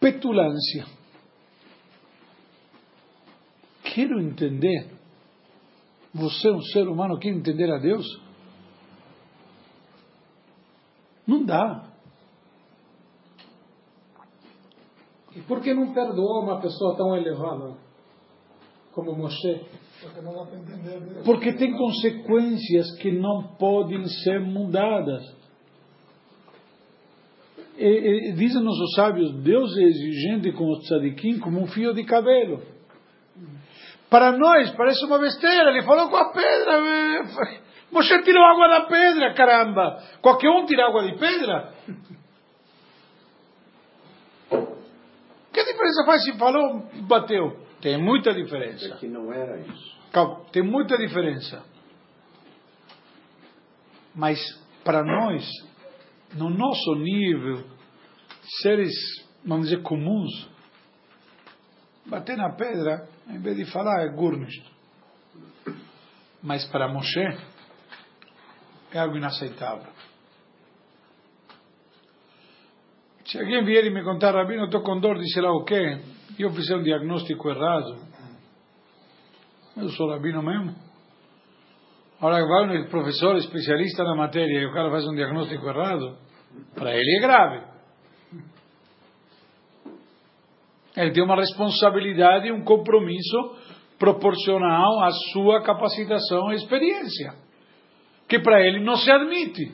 Petulância. 0.00 0.84
Quero 3.84 4.20
entender. 4.20 4.90
Você 6.12 6.48
é 6.48 6.52
um 6.52 6.60
ser 6.60 6.88
humano 6.88 7.18
quer 7.18 7.28
entender 7.28 7.72
a 7.72 7.78
Deus? 7.78 8.04
Não 11.26 11.44
dá. 11.44 11.88
E 15.34 15.40
por 15.42 15.60
que 15.60 15.72
não 15.72 15.94
perdoou 15.94 16.42
uma 16.42 16.60
pessoa 16.60 16.96
tão 16.96 17.16
elevada 17.16 17.76
como 18.92 19.16
Moshe? 19.16 19.83
Porque 21.24 21.52
tem 21.54 21.72
consequências 21.72 22.96
que 22.98 23.10
não 23.12 23.54
podem 23.58 24.04
ser 24.06 24.40
mudadas. 24.40 25.22
E, 27.76 28.30
e, 28.30 28.32
dizem 28.34 28.62
nossos 28.62 28.94
sábios, 28.94 29.34
Deus 29.42 29.76
é 29.76 29.82
exigente 29.82 30.52
com 30.52 30.70
os 30.70 30.86
tzadikim 30.86 31.38
como 31.38 31.60
um 31.60 31.66
fio 31.66 31.92
de 31.92 32.04
cabelo. 32.04 32.62
Para 34.08 34.30
nós 34.32 34.70
parece 34.76 35.04
uma 35.06 35.18
besteira, 35.18 35.70
ele 35.70 35.82
falou 35.82 36.08
com 36.08 36.16
a 36.16 36.32
pedra. 36.32 36.72
eh, 36.78 37.60
Você 37.90 38.22
tirou 38.22 38.44
água 38.44 38.68
da 38.68 38.80
pedra, 38.86 39.34
caramba. 39.34 39.98
Qualquer 40.20 40.50
um 40.50 40.66
tira 40.66 40.86
água 40.86 41.04
de 41.04 41.18
pedra. 41.18 41.72
Que 45.52 45.64
diferença 45.64 46.04
faz 46.06 46.24
se 46.24 46.36
falou, 46.38 46.82
bateu? 47.08 47.56
Tem 47.80 47.96
muita 47.98 48.32
diferença. 48.32 48.94
É 48.94 48.96
que 48.96 49.06
não 49.08 49.32
era 49.32 49.58
isso. 49.60 49.93
Tem 50.52 50.62
muita 50.62 50.96
diferença. 50.96 51.64
Mas 54.14 54.38
para 54.84 55.02
nós, 55.02 55.44
no 56.34 56.50
nosso 56.50 56.94
nível, 56.96 57.64
seres, 58.62 58.92
vamos 59.44 59.68
dizer, 59.68 59.82
comuns, 59.82 60.48
bater 62.06 62.36
na 62.36 62.54
pedra, 62.54 63.08
em 63.28 63.40
vez 63.40 63.56
de 63.56 63.64
falar, 63.66 64.04
é 64.04 64.08
gurnish. 64.08 64.62
Mas 66.42 66.64
para 66.66 66.86
Moshe, 66.86 67.26
é 68.92 68.98
algo 68.98 69.16
inaceitável. 69.16 69.92
Se 73.24 73.38
alguém 73.38 73.64
vier 73.64 73.84
e 73.86 73.90
me 73.90 74.04
contar, 74.04 74.34
Rabino, 74.34 74.66
estou 74.66 74.82
com 74.82 75.00
dor 75.00 75.18
de 75.18 75.32
sei 75.32 75.42
lá 75.42 75.50
o 75.50 75.64
quê, 75.64 75.98
eu 76.38 76.52
fizer 76.52 76.76
um 76.76 76.82
diagnóstico 76.82 77.48
errado, 77.48 77.96
eu 79.76 79.88
sou 79.90 80.10
rabino 80.10 80.42
mesmo. 80.42 80.74
Agora 82.20 82.46
vai 82.46 82.80
um 82.80 82.88
professor 82.88 83.36
especialista 83.36 84.02
na 84.04 84.14
matéria 84.14 84.60
e 84.60 84.66
o 84.66 84.72
cara 84.72 84.90
faz 84.90 85.06
um 85.06 85.14
diagnóstico 85.14 85.68
errado, 85.68 86.16
para 86.74 86.94
ele 86.94 87.18
é 87.18 87.20
grave. 87.20 87.66
Ele 90.96 91.10
tem 91.10 91.24
uma 91.24 91.36
responsabilidade 91.36 92.46
e 92.46 92.52
um 92.52 92.62
compromisso 92.62 93.56
proporcional 93.98 95.02
à 95.02 95.10
sua 95.32 95.62
capacitação 95.62 96.52
e 96.52 96.56
experiência, 96.56 97.34
que 98.28 98.38
para 98.38 98.60
ele 98.64 98.80
não 98.80 98.96
se 98.96 99.10
admite. 99.10 99.72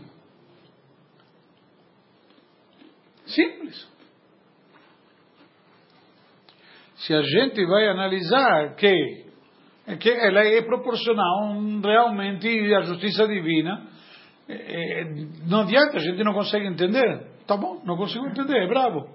Simples. 3.26 3.88
Se 6.96 7.14
a 7.14 7.22
gente 7.22 7.64
vai 7.66 7.88
analisar 7.88 8.74
que 8.76 9.29
que 9.98 10.10
ela 10.10 10.40
é 10.40 10.62
proporcional 10.62 11.52
realmente 11.82 12.74
à 12.74 12.82
justiça 12.82 13.26
divina, 13.26 13.88
é, 14.48 15.04
não 15.46 15.60
adianta, 15.60 15.96
a 15.96 16.00
gente 16.00 16.22
não 16.24 16.32
consegue 16.32 16.66
entender. 16.66 17.26
Tá 17.46 17.56
bom, 17.56 17.80
não 17.84 17.96
consigo 17.96 18.26
entender, 18.26 18.64
é 18.64 18.68
bravo. 18.68 19.08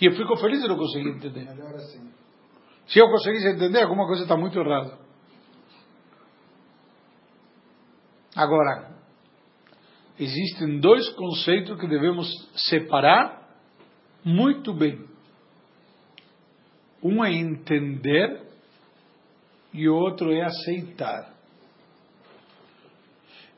E 0.00 0.06
eu 0.06 0.12
fico 0.12 0.36
feliz 0.36 0.60
de 0.60 0.68
não 0.68 0.76
conseguir 0.76 1.10
entender. 1.10 1.48
Assim. 1.48 2.10
Se 2.86 2.98
eu 2.98 3.08
conseguisse 3.08 3.48
entender, 3.48 3.82
alguma 3.82 4.06
coisa 4.06 4.22
está 4.22 4.36
muito 4.36 4.58
errada. 4.58 4.98
Agora, 8.34 8.94
existem 10.18 10.80
dois 10.80 11.08
conceitos 11.10 11.78
que 11.78 11.86
devemos 11.86 12.28
separar 12.68 13.42
muito 14.24 14.72
bem. 14.72 15.04
Um 17.02 17.24
é 17.24 17.32
entender 17.32 18.51
e 19.72 19.88
outro 19.88 20.32
é 20.32 20.42
aceitar. 20.42 21.32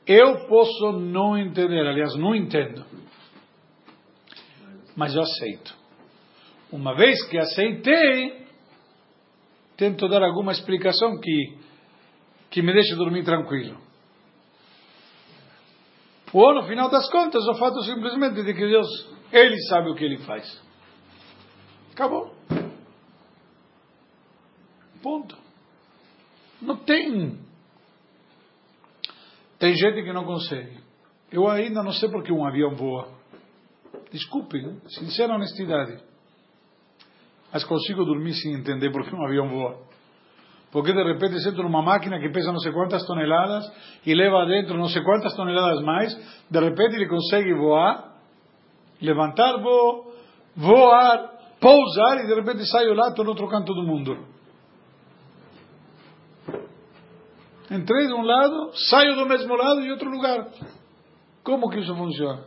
Eu 0.07 0.47
posso 0.47 0.93
não 0.93 1.37
entender, 1.37 1.87
aliás, 1.87 2.15
não 2.17 2.35
entendo, 2.35 2.85
mas 4.95 5.15
eu 5.15 5.23
aceito. 5.23 5.75
Uma 6.71 6.95
vez 6.95 7.23
que 7.29 7.39
aceitei, 7.39 8.47
tento 9.77 10.09
dar 10.09 10.23
alguma 10.23 10.53
explicação 10.53 11.19
que, 11.21 11.59
que 12.51 12.63
me 12.63 12.73
deixe 12.73 12.95
dormir 12.95 13.25
tranquilo. 13.25 13.79
Ou, 16.33 16.55
no 16.55 16.65
final 16.65 16.91
das 16.91 17.09
contas, 17.11 17.47
o 17.47 17.55
fato 17.55 17.81
simplesmente 17.83 18.43
de 18.43 18.53
que 18.53 18.67
Deus, 18.67 18.89
Ele 19.33 19.57
sabe 19.69 19.91
o 19.91 19.95
que 19.95 20.05
Ele 20.05 20.19
faz. 20.19 20.61
Acabou. 21.93 22.35
Ponto. 25.01 25.44
Não 26.65 26.77
tem. 26.77 27.39
Tem 29.59 29.75
gente 29.75 30.03
que 30.03 30.13
não 30.13 30.25
consegue. 30.25 30.79
Eu 31.31 31.49
ainda 31.49 31.83
não 31.83 31.93
sei 31.93 32.09
porque 32.09 32.33
um 32.33 32.47
avião 32.47 32.75
voa. 32.75 33.09
Desculpe, 34.11 34.59
sincera 34.89 35.35
honestidade. 35.35 36.03
mas 37.53 37.65
consigo 37.65 38.05
dormir 38.05 38.33
sem 38.35 38.55
entender 38.55 38.91
por 38.91 39.05
que 39.05 39.15
um 39.15 39.25
avião 39.25 39.49
voa. 39.49 39.79
Porque 40.73 40.93
de 40.93 41.03
repente 41.05 41.41
sento 41.41 41.63
numa 41.63 41.83
máquina 41.83 42.19
que 42.19 42.29
pesa 42.31 42.51
não 42.51 42.59
sei 42.59 42.73
quantas 42.73 43.07
toneladas 43.07 43.65
e 44.05 44.13
leva 44.13 44.45
dentro 44.47 44.77
não 44.77 44.89
sei 44.89 45.03
quantas 45.03 45.35
toneladas 45.37 45.81
mais, 45.85 46.15
de 46.51 46.61
repente 46.61 46.97
ele 46.97 47.09
consegue 47.09 47.55
voar, 47.55 48.13
levantar 49.01 49.61
voo, 49.61 50.13
voar, 50.57 51.31
pousar 51.61 52.25
e 52.25 52.27
de 52.27 52.35
repente 52.35 52.67
saio 52.67 52.95
lá, 52.95 53.09
estou 53.09 53.25
no 53.25 53.31
outro 53.31 53.49
canto 53.49 53.73
do 53.73 53.85
mundo. 53.85 54.34
Entrei 57.75 58.07
de 58.07 58.13
um 58.13 58.23
lado, 58.23 58.71
saio 58.89 59.17
do 59.17 59.27
mesmo 59.27 59.57
lado 59.57 59.81
e 59.81 59.91
outro 59.91 60.09
lugar. 60.09 60.47
Como 61.43 61.69
que 61.69 61.81
isso 61.81 61.95
funciona? 61.97 62.45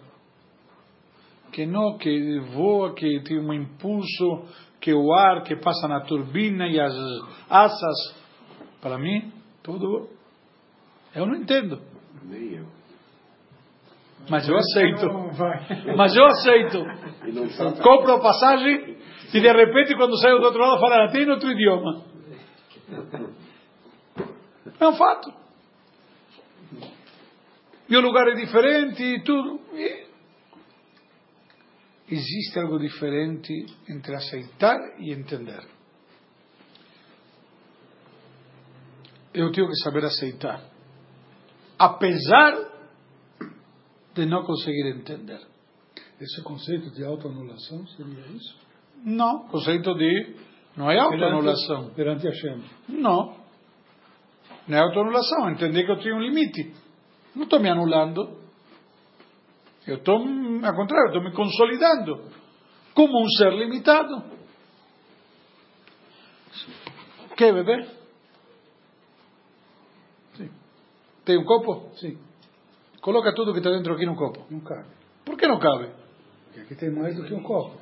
Que 1.51 1.65
não, 1.65 1.97
que 1.97 2.39
voa, 2.53 2.93
que 2.93 3.21
tem 3.23 3.37
um 3.37 3.53
impulso, 3.53 4.45
que 4.79 4.93
o 4.93 5.13
ar 5.13 5.43
que 5.43 5.57
passa 5.57 5.85
na 5.87 5.99
turbina 6.01 6.65
e 6.67 6.79
as 6.79 6.93
asas. 7.49 8.15
Para 8.81 8.97
mim, 8.97 9.33
tudo. 9.61 10.07
Eu 11.13 11.25
não 11.25 11.35
entendo. 11.35 11.81
Nem 12.23 12.53
eu. 12.53 12.65
Mas 14.29 14.47
eu 14.47 14.55
aceito. 14.55 15.07
Mas 15.97 16.15
eu 16.15 16.25
aceito. 16.25 16.79
Compro 17.83 18.13
a 18.13 18.21
passagem 18.21 18.97
e 19.33 19.41
de 19.41 19.51
repente, 19.51 19.93
quando 19.95 20.17
saio 20.21 20.39
do 20.39 20.45
outro 20.45 20.61
lado, 20.61 20.79
falo 20.79 20.93
até 20.93 21.21
em 21.21 21.29
outro 21.29 21.51
idioma. 21.51 22.05
É 24.80 24.88
um 24.88 24.95
fato. 24.95 25.34
E 27.89 27.95
o 27.95 28.01
lugar 28.01 28.27
é 28.27 28.36
diferente 28.36 29.01
e 29.01 29.23
tudo. 29.23 29.60
E 29.73 30.08
existe 32.10 32.60
algo 32.60 32.80
diferente 32.80 33.53
entre 33.89 34.15
aceitar 34.15 34.77
e 34.99 35.13
entender. 35.13 35.63
Eu 39.34 39.51
tenho 39.51 39.67
que 39.67 39.75
saber 39.84 40.03
aceitar. 40.06 40.62
Apesar 41.77 42.77
de 44.15 44.25
não 44.25 44.43
conseguir 44.43 44.88
entender. 44.88 45.39
Esse 46.19 46.41
conceito 46.41 46.89
de 46.91 47.06
autoanulação 47.06 47.86
seria 47.89 48.25
isso? 48.36 48.58
Não, 49.06 49.47
conceito 49.47 49.93
de. 49.93 50.36
Não 50.75 50.89
é 50.89 50.97
autoanulação. 50.97 51.91
Perante, 51.91 52.23
perante 52.23 52.27
Hashem. 52.27 52.63
Não. 52.89 53.37
Não 54.67 54.77
é 54.77 54.82
autoanulação. 54.82 55.49
Entender 55.49 55.86
que 55.86 55.91
eu 55.91 55.99
tenho 55.99 56.15
um 56.15 56.21
limite. 56.21 56.73
Não 57.36 57.43
estou 57.43 57.60
me 57.60 57.69
anulando. 57.69 58.38
Eu 59.86 59.95
estou, 59.95 60.17
ao 60.17 60.75
contrário, 60.75 61.08
estou 61.08 61.23
me 61.23 61.32
consolidando 61.32 62.30
como 62.93 63.23
um 63.23 63.30
ser 63.38 63.53
limitado. 63.53 64.23
Quer 67.38 67.53
beber? 67.53 67.88
Sim. 70.36 70.49
Tem 71.23 71.38
um 71.38 71.45
copo? 71.45 71.95
Sim. 71.97 72.17
Coloca 73.01 73.34
tudo 73.34 73.53
que 73.53 73.60
está 73.60 73.69
dentro 73.69 73.93
aqui 73.93 74.06
no 74.06 74.15
copo. 74.15 74.45
Não 74.49 74.60
cabe. 74.60 74.89
Por 75.23 75.38
que 75.38 75.47
não 75.47 75.60
cabe? 75.60 75.91
Porque 76.45 76.60
aqui 76.62 76.75
tem 76.75 76.89
mais 76.89 77.15
do 77.15 77.23
que 77.23 77.34
um 77.34 77.43
copo. 77.43 77.77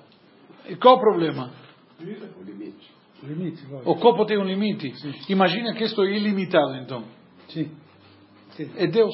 E 0.68 0.76
qual 0.76 0.98
o 0.98 1.00
problema? 1.00 1.52
O 2.00 2.44
limite. 2.44 2.94
Limite, 3.28 3.66
lógico. 3.68 3.92
O 3.92 3.96
copo 4.00 4.26
tem 4.26 4.38
um 4.38 4.44
limite. 4.44 4.94
Imagina 5.30 5.74
que 5.74 5.84
isto 5.84 6.02
é 6.04 6.12
ilimitado, 6.12 6.76
então. 6.78 7.04
Sim. 7.50 7.72
Sim. 8.52 8.72
É 8.78 8.88
Deus. 8.88 9.14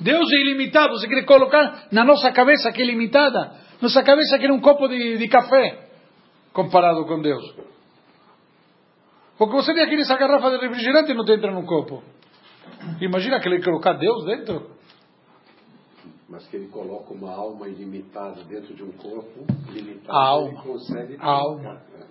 Deus 0.00 0.32
é 0.32 0.36
ilimitado. 0.36 0.92
Você 0.94 1.06
quer 1.08 1.24
colocar 1.24 1.88
na 1.92 2.04
nossa 2.04 2.30
cabeça 2.32 2.72
que 2.72 2.82
é 2.82 2.86
limitada? 2.86 3.54
Nossa 3.82 4.02
cabeça 4.02 4.38
que 4.38 4.46
é 4.46 4.52
um 4.52 4.60
copo 4.60 4.88
de, 4.88 5.18
de 5.18 5.28
café 5.28 5.88
comparado 6.52 7.04
com 7.06 7.20
Deus. 7.20 7.54
Porque 9.38 9.54
você 9.56 9.72
tem 9.74 9.82
aqui 9.84 9.96
nessa 9.96 10.16
garrafa 10.16 10.50
de 10.50 10.66
refrigerante 10.66 11.12
e 11.12 11.14
não 11.14 11.24
te 11.24 11.32
entra 11.32 11.50
no 11.50 11.64
copo. 11.64 12.02
Imagina 13.00 13.40
que 13.40 13.48
ele 13.48 13.62
colocar 13.62 13.94
Deus 13.94 14.24
dentro. 14.26 14.70
Mas 16.28 16.46
que 16.46 16.56
ele 16.56 16.68
coloca 16.68 17.12
uma 17.12 17.32
alma 17.32 17.66
ilimitada 17.66 18.44
dentro 18.44 18.74
de 18.74 18.82
um 18.84 18.92
corpo 18.92 19.44
limitado, 19.72 20.12
A 20.16 20.26
alma. 20.28 20.48
ele 20.50 20.58
consegue 20.62 21.16
A 21.18 21.26
alma. 21.26 21.62
colocar, 21.62 22.06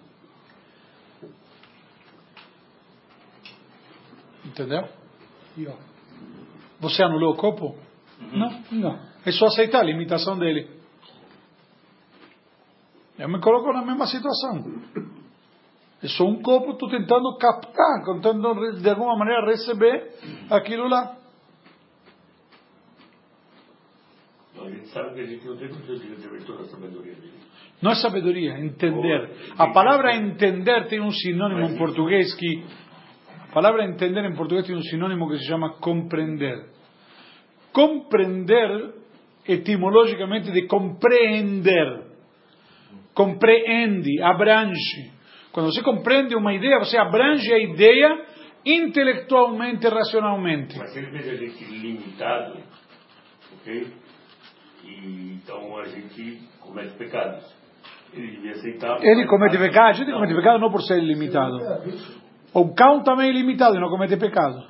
Entendeu? 4.50 4.88
E 5.58 5.68
ó. 5.68 5.76
Você 6.80 7.04
anulou 7.04 7.34
o 7.34 7.38
copo? 7.38 7.78
Não. 8.34 8.64
Não. 8.72 9.00
É 9.26 9.32
só 9.32 9.46
aceitar 9.46 9.82
a 9.82 9.84
limitação 9.84 10.38
dele. 10.38 10.70
Eu 13.18 13.30
me 13.30 13.40
coloco 13.40 13.72
na 13.74 13.86
mesma 13.86 14.08
situação. 14.08 14.64
Eu 16.02 16.10
sou 16.10 16.30
um 16.30 16.42
copo, 16.42 16.72
estou 16.72 16.90
tentando 16.90 17.38
captar, 17.38 18.04
tentando 18.06 18.82
de 18.82 18.90
alguma 18.90 19.18
maneira 19.18 19.46
receber 19.46 20.14
aquilo 20.50 20.88
lá. 20.88 21.18
A 24.62 24.70
gente 24.70 24.88
sabe 24.90 25.16
que 25.16 25.22
a 25.22 25.26
gente 25.26 25.46
não 25.46 25.58
tem 25.58 25.68
condição 25.70 25.96
de 25.96 26.08
receber 26.08 26.44
toda 26.46 26.64
a 26.64 26.66
sabedoria 26.66 27.16
dele. 27.16 27.34
Não 27.82 27.92
é 27.92 27.96
sabedoria, 27.96 28.54
é 28.54 28.66
entender. 28.66 29.54
A 29.58 29.68
palavra 29.68 30.16
entender 30.16 30.88
tem 30.88 31.02
um 31.02 31.12
sinônimo 31.12 31.62
em 31.62 31.78
português 31.78 32.34
que. 32.36 32.64
A 33.50 33.52
palavra 33.52 33.84
entender 33.84 34.24
em 34.26 34.36
português 34.36 34.68
tem 34.68 34.76
um 34.76 34.82
sinônimo 34.82 35.28
que 35.28 35.40
se 35.40 35.48
chama 35.48 35.74
compreender. 35.80 36.66
Compreender, 37.74 38.94
etimologicamente, 39.48 40.52
de 40.52 40.68
compreender. 40.68 42.04
Compreende, 43.14 44.22
abrange. 44.22 45.12
Quando 45.52 45.74
você 45.74 45.82
compreende 45.82 46.36
uma 46.36 46.54
ideia, 46.54 46.78
você 46.78 46.96
abrange 46.98 47.52
a 47.52 47.58
ideia 47.58 48.26
intelectualmente 48.64 49.88
racionalmente. 49.88 50.78
Mas 50.78 50.96
ele 50.96 51.10
fez 51.10 51.28
a 51.28 51.36
gente 51.36 51.66
limitado, 51.66 52.60
ok? 53.60 53.88
E, 54.86 55.34
então 55.34 55.76
a 55.78 55.86
gente 55.86 56.40
comete 56.60 56.96
pecados. 56.98 57.44
Ele 58.14 58.28
devia 58.32 58.52
aceitar. 58.52 59.04
Ele 59.04 59.26
comete 59.26 59.58
pecado, 59.58 59.90
a 59.90 59.94
gente 59.94 60.12
comete 60.12 60.36
pecado 60.36 60.60
não 60.60 60.72
por 60.72 60.82
ser 60.84 61.02
limitado. 61.02 61.58
O 62.54 62.74
cão 62.74 63.04
também 63.04 63.30
é 63.30 63.34
limitado 63.34 63.76
e 63.76 63.80
não 63.80 63.90
comete 63.90 64.18
pecado. 64.18 64.68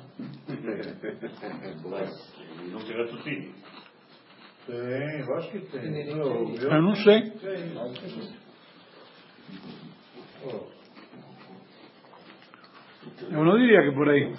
Não 2.70 2.80
tem 2.80 2.96
raciocínio. 2.96 3.54
Tem, 4.66 5.20
eu 5.20 5.34
acho 5.36 5.50
que 5.50 5.60
tem. 5.60 6.08
Eu, 6.08 6.82
não 6.82 6.94
sei. 6.94 7.32
Eu 13.30 13.44
não 13.44 13.58
diria 13.58 13.82
que 13.82 13.92
por 13.92 14.08
aí. 14.08 14.34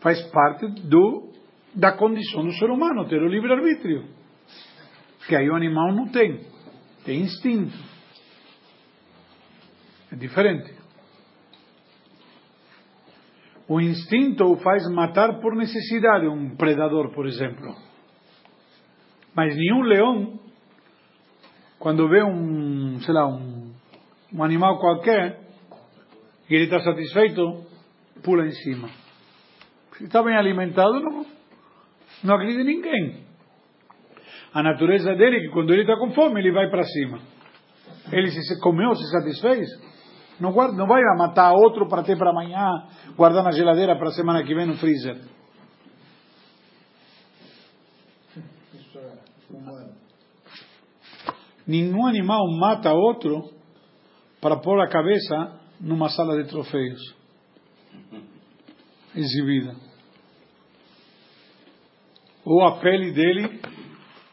Faz 0.00 0.22
parte 0.30 0.66
do, 0.88 1.30
da 1.74 1.92
condição 1.92 2.44
do 2.44 2.52
ser 2.52 2.70
humano 2.70 3.06
ter 3.06 3.20
o 3.22 3.28
livre-arbítrio. 3.28 4.08
Que 5.28 5.36
aí 5.36 5.48
o 5.50 5.54
animal 5.54 5.94
não 5.94 6.08
tem. 6.08 6.40
Tem 7.04 7.20
instinto. 7.20 7.89
Diferente. 10.20 10.74
O 13.66 13.80
instinto 13.80 14.44
o 14.44 14.56
faz 14.58 14.86
matar 14.90 15.40
por 15.40 15.56
necessidade, 15.56 16.26
um 16.26 16.56
predador, 16.56 17.10
por 17.14 17.26
exemplo. 17.26 17.74
Mas 19.34 19.56
nenhum 19.56 19.80
leão, 19.80 20.38
quando 21.78 22.06
vê 22.08 22.22
um, 22.22 23.00
sei 23.00 23.14
lá, 23.14 23.26
um, 23.28 23.72
um 24.34 24.44
animal 24.44 24.78
qualquer, 24.78 25.40
e 26.50 26.54
ele 26.54 26.64
está 26.64 26.80
satisfeito, 26.80 27.64
pula 28.22 28.44
em 28.44 28.52
cima. 28.52 28.90
Se 29.96 30.04
está 30.04 30.22
bem 30.22 30.36
alimentado, 30.36 31.00
não, 31.00 31.24
não 32.24 32.34
agride 32.34 32.62
ninguém. 32.62 33.24
A 34.52 34.62
natureza 34.62 35.14
dele 35.14 35.36
é 35.36 35.40
que 35.40 35.48
quando 35.50 35.72
ele 35.72 35.82
está 35.82 35.96
com 35.96 36.10
fome, 36.10 36.40
ele 36.40 36.52
vai 36.52 36.68
para 36.68 36.82
cima. 36.82 37.20
Ele 38.12 38.30
se 38.30 38.60
comeu, 38.60 38.94
se 38.94 39.10
satisfez, 39.12 39.68
não, 40.40 40.52
guarda, 40.52 40.76
não 40.76 40.86
vai 40.86 41.02
matar 41.16 41.52
outro 41.52 41.88
para 41.88 42.02
ter 42.02 42.16
para 42.16 42.30
amanhã, 42.30 42.86
guardar 43.16 43.44
na 43.44 43.52
geladeira 43.52 43.96
para 43.96 44.08
a 44.08 44.12
semana 44.12 44.42
que 44.42 44.54
vem 44.54 44.66
no 44.66 44.76
freezer. 44.76 45.20
É. 48.36 50.00
Nenhum 51.66 52.06
animal 52.06 52.50
mata 52.58 52.92
outro 52.92 53.50
para 54.40 54.56
pôr 54.56 54.80
a 54.80 54.88
cabeça 54.88 55.60
numa 55.80 56.08
sala 56.08 56.42
de 56.42 56.48
trofeios 56.48 57.20
exibida. 59.14 59.74
Ou 62.44 62.64
a 62.64 62.78
pele 62.78 63.12
dele 63.12 63.60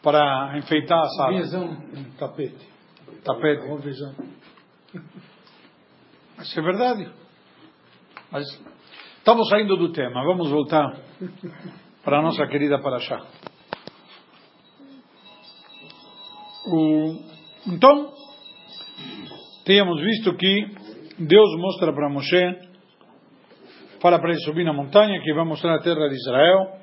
para 0.01 0.57
enfeitar 0.57 0.99
a 0.99 1.07
sala. 1.09 1.41
Visão, 1.41 1.65
um 1.65 2.03
tapete. 2.17 2.67
Tapete. 3.23 3.81
Visão. 3.81 4.15
Isso 6.39 6.59
é 6.59 6.63
verdade. 6.63 7.11
Mas 8.31 8.45
estamos 9.17 9.49
saindo 9.49 9.75
do 9.75 9.91
tema. 9.91 10.23
Vamos 10.23 10.49
voltar 10.49 10.97
para 12.03 12.19
a 12.19 12.21
nossa 12.21 12.45
querida 12.47 12.79
Paraxá. 12.79 13.25
O, 16.67 17.19
então, 17.67 18.13
tínhamos 19.65 20.01
visto 20.01 20.35
que 20.35 20.75
Deus 21.17 21.57
mostra 21.57 21.93
para 21.93 22.09
Moshe, 22.09 22.59
fala 24.01 24.19
para 24.19 24.31
ele 24.31 24.41
subir 24.41 24.63
na 24.63 24.73
montanha, 24.73 25.21
que 25.21 25.33
vai 25.33 25.45
mostrar 25.45 25.75
a 25.75 25.81
terra 25.81 26.07
de 26.07 26.15
Israel. 26.15 26.77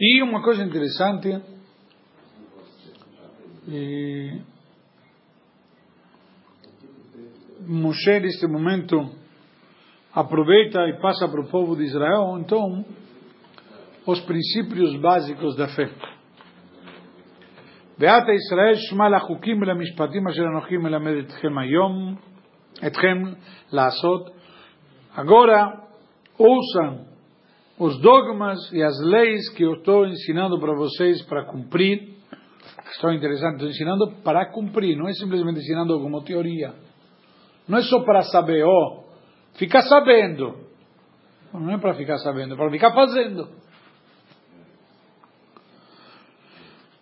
E 0.00 0.22
uma 0.22 0.42
coisa 0.42 0.62
interessante, 0.64 1.42
e 3.68 4.40
Moshe 7.67 8.19
neste 8.19 8.47
momento 8.47 9.09
aproveita 10.13 10.87
e 10.87 10.99
passa 10.99 11.27
para 11.27 11.41
o 11.41 11.49
povo 11.49 11.75
de 11.75 11.83
Israel, 11.83 12.37
então, 12.39 12.85
os 14.05 14.19
princípios 14.21 14.95
básicos 14.99 15.55
da 15.55 15.67
fé. 15.67 15.89
ואתה 17.99 18.31
ישראל 18.31 18.75
שמע 18.75 19.09
לחוקים 19.09 19.61
ולמשפטים 19.61 20.27
אשר 20.27 20.43
אנוכי 20.43 20.77
מלמד 20.77 21.13
אתכם 21.25 21.57
היום, 21.57 22.15
אתכם 22.87 23.23
לעשות. 23.71 24.29
Agora, 25.15 25.81
ouçam 26.37 27.07
os 27.79 27.99
dogmas 27.99 28.71
e 28.71 28.83
as 28.83 28.99
leis 29.03 29.49
que 29.49 29.63
eu 29.63 29.73
estou 29.73 30.05
ensinando 30.05 30.59
para 30.59 30.75
vocês 30.75 31.23
para 31.23 31.45
cumprir. 31.45 32.17
Estou 32.91 33.11
interessante, 33.11 33.55
estou 33.55 33.69
ensinando 33.69 34.11
para 34.23 34.51
cumprir, 34.51 34.95
não 34.95 35.07
é 35.07 35.13
simplesmente 35.13 35.59
ensinando 35.59 35.99
como 35.99 36.23
teoria. 36.23 36.73
Não 37.72 37.78
é 37.78 37.82
só 37.84 38.00
para 38.00 38.20
saber, 38.24 38.62
ó, 38.66 38.68
oh, 38.68 39.04
ficar 39.56 39.80
sabendo. 39.80 40.58
Não 41.54 41.70
é 41.70 41.78
para 41.78 41.94
ficar 41.94 42.18
sabendo, 42.18 42.52
é 42.52 42.56
para 42.58 42.70
ficar 42.70 42.92
fazendo. 42.92 43.48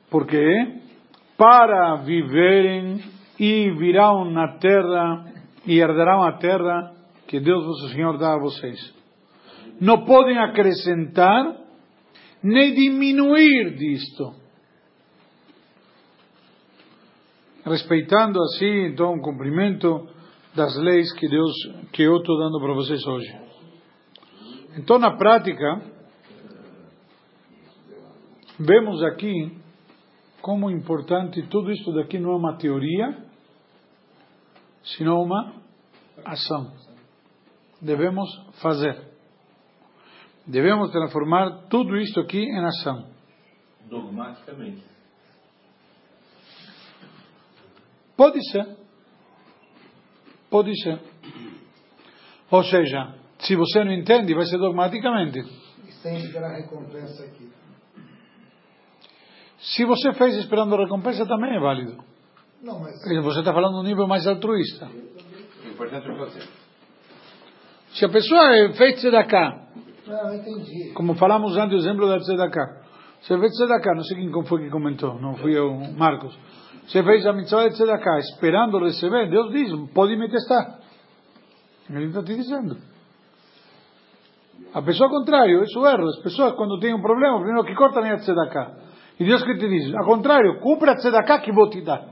Porque 0.08 0.78
para 1.36 1.96
viverem 2.04 3.02
e 3.36 3.72
virão 3.72 4.30
na 4.30 4.58
terra 4.58 5.32
e 5.66 5.76
herdarão 5.76 6.22
a 6.22 6.38
terra 6.38 6.94
que 7.26 7.40
Deus 7.40 7.66
vosso 7.66 7.88
Senhor 7.88 8.16
dá 8.16 8.34
a 8.34 8.38
vocês. 8.38 8.94
Não 9.80 10.04
podem 10.04 10.38
acrescentar 10.38 11.52
nem 12.44 12.74
diminuir 12.74 13.74
disto. 13.74 14.36
Respeitando 17.64 18.40
assim, 18.40 18.86
então, 18.86 19.14
o 19.14 19.20
cumprimento 19.20 20.19
das 20.54 20.76
leis 20.76 21.12
que 21.14 21.28
Deus, 21.28 21.52
que 21.92 22.02
eu 22.02 22.16
estou 22.16 22.38
dando 22.38 22.60
para 22.60 22.74
vocês 22.74 23.06
hoje. 23.06 23.38
Então, 24.76 24.98
na 24.98 25.16
prática, 25.16 25.80
vemos 28.58 29.02
aqui 29.02 29.58
como 30.40 30.70
importante 30.70 31.42
tudo 31.48 31.70
isso 31.70 31.92
daqui 31.92 32.18
não 32.18 32.32
é 32.32 32.36
uma 32.36 32.56
teoria, 32.56 33.16
sino 34.82 35.22
uma 35.22 35.54
ação. 36.24 36.72
Devemos 37.80 38.28
fazer. 38.60 39.08
Devemos 40.46 40.90
transformar 40.90 41.68
tudo 41.68 41.96
isto 41.96 42.20
aqui 42.20 42.38
em 42.38 42.64
ação. 42.64 43.08
Dogmaticamente. 43.88 44.84
Pode 48.16 48.38
ser. 48.50 48.79
Pode 50.50 50.72
ser. 50.82 50.98
Ou 52.50 52.64
seja, 52.64 53.14
se 53.38 53.54
você 53.56 53.84
não 53.84 53.92
entende, 53.92 54.34
vai 54.34 54.44
ser 54.46 54.58
dogmaticamente. 54.58 55.38
E 55.86 55.92
sem 55.92 56.16
esperar 56.16 56.56
recompensa 56.56 57.24
aqui. 57.24 57.48
Se 59.58 59.84
você 59.84 60.12
fez 60.14 60.34
esperando 60.36 60.76
recompensa, 60.76 61.26
também 61.26 61.54
é 61.56 61.60
válido. 61.60 62.02
Não, 62.62 62.80
mas. 62.80 63.00
Você 63.24 63.38
está 63.40 63.52
falando 63.52 63.78
um 63.78 63.82
nível 63.82 64.06
mais 64.06 64.26
altruísta. 64.26 64.86
O 64.86 65.68
importante 65.68 66.10
é 66.10 66.16
fazer. 66.16 66.48
Se 67.92 68.04
a 68.04 68.08
pessoa 68.08 68.72
fez 68.74 69.00
tzedakah, 69.00 69.68
Não, 70.06 70.34
entendi. 70.34 70.92
como 70.94 71.14
falamos 71.14 71.56
antes, 71.56 71.74
o 71.76 71.78
exemplo 71.78 72.08
da 72.08 72.18
tzedakah. 72.18 72.80
Você 73.20 73.38
fez 73.38 73.52
tzedakah, 73.52 73.94
não 73.94 74.02
sei 74.04 74.16
quem 74.16 74.44
foi 74.46 74.62
que 74.64 74.70
comentou, 74.70 75.20
não 75.20 75.36
fui 75.36 75.56
eu, 75.56 75.74
Marcos. 75.96 76.36
Você 76.90 77.04
fez 77.04 77.24
a 77.24 77.32
mitzvah 77.32 77.68
de 77.68 77.76
tzedakah, 77.76 78.18
esperando 78.18 78.80
receber, 78.80 79.30
Deus 79.30 79.52
diz, 79.52 79.70
pode 79.94 80.16
me 80.16 80.28
testar. 80.28 80.80
Ele 81.88 82.06
está 82.06 82.20
te 82.20 82.34
dizendo. 82.34 82.76
A 84.74 84.82
pessoa 84.82 85.08
contrário, 85.08 85.62
isso 85.62 85.86
erro. 85.86 86.08
As 86.08 86.20
pessoas 86.20 86.54
quando 86.54 86.80
têm 86.80 86.92
um 86.92 87.00
problema, 87.00 87.38
primeiro 87.38 87.64
que 87.64 87.76
cortam 87.76 88.04
é 88.04 88.14
a 88.14 88.16
tzedakah. 88.16 88.74
E 89.20 89.24
Deus 89.24 89.44
que 89.44 89.56
te 89.56 89.68
diz, 89.68 89.94
ao 89.94 90.04
contrário, 90.04 90.58
cumpra 90.58 90.92
a 90.92 90.96
tzedakah 90.96 91.38
que 91.38 91.52
vou 91.52 91.70
te 91.70 91.80
dar. 91.82 92.08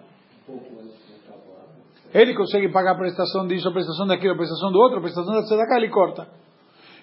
Ele 2.15 2.35
consegue 2.35 2.71
pagar 2.71 2.93
a 2.93 2.99
prestação 2.99 3.49
disso, 3.49 3.69
a 3.69 3.73
prestação 3.73 4.07
daquilo, 4.07 4.35
a 4.35 4.37
prestação 4.37 4.71
do 4.71 4.79
outro, 4.79 4.99
a 4.99 5.03
prestação 5.03 5.35
da 5.35 5.43
tzedakah, 5.43 5.77
ele 5.77 5.89
corta. 5.89 6.29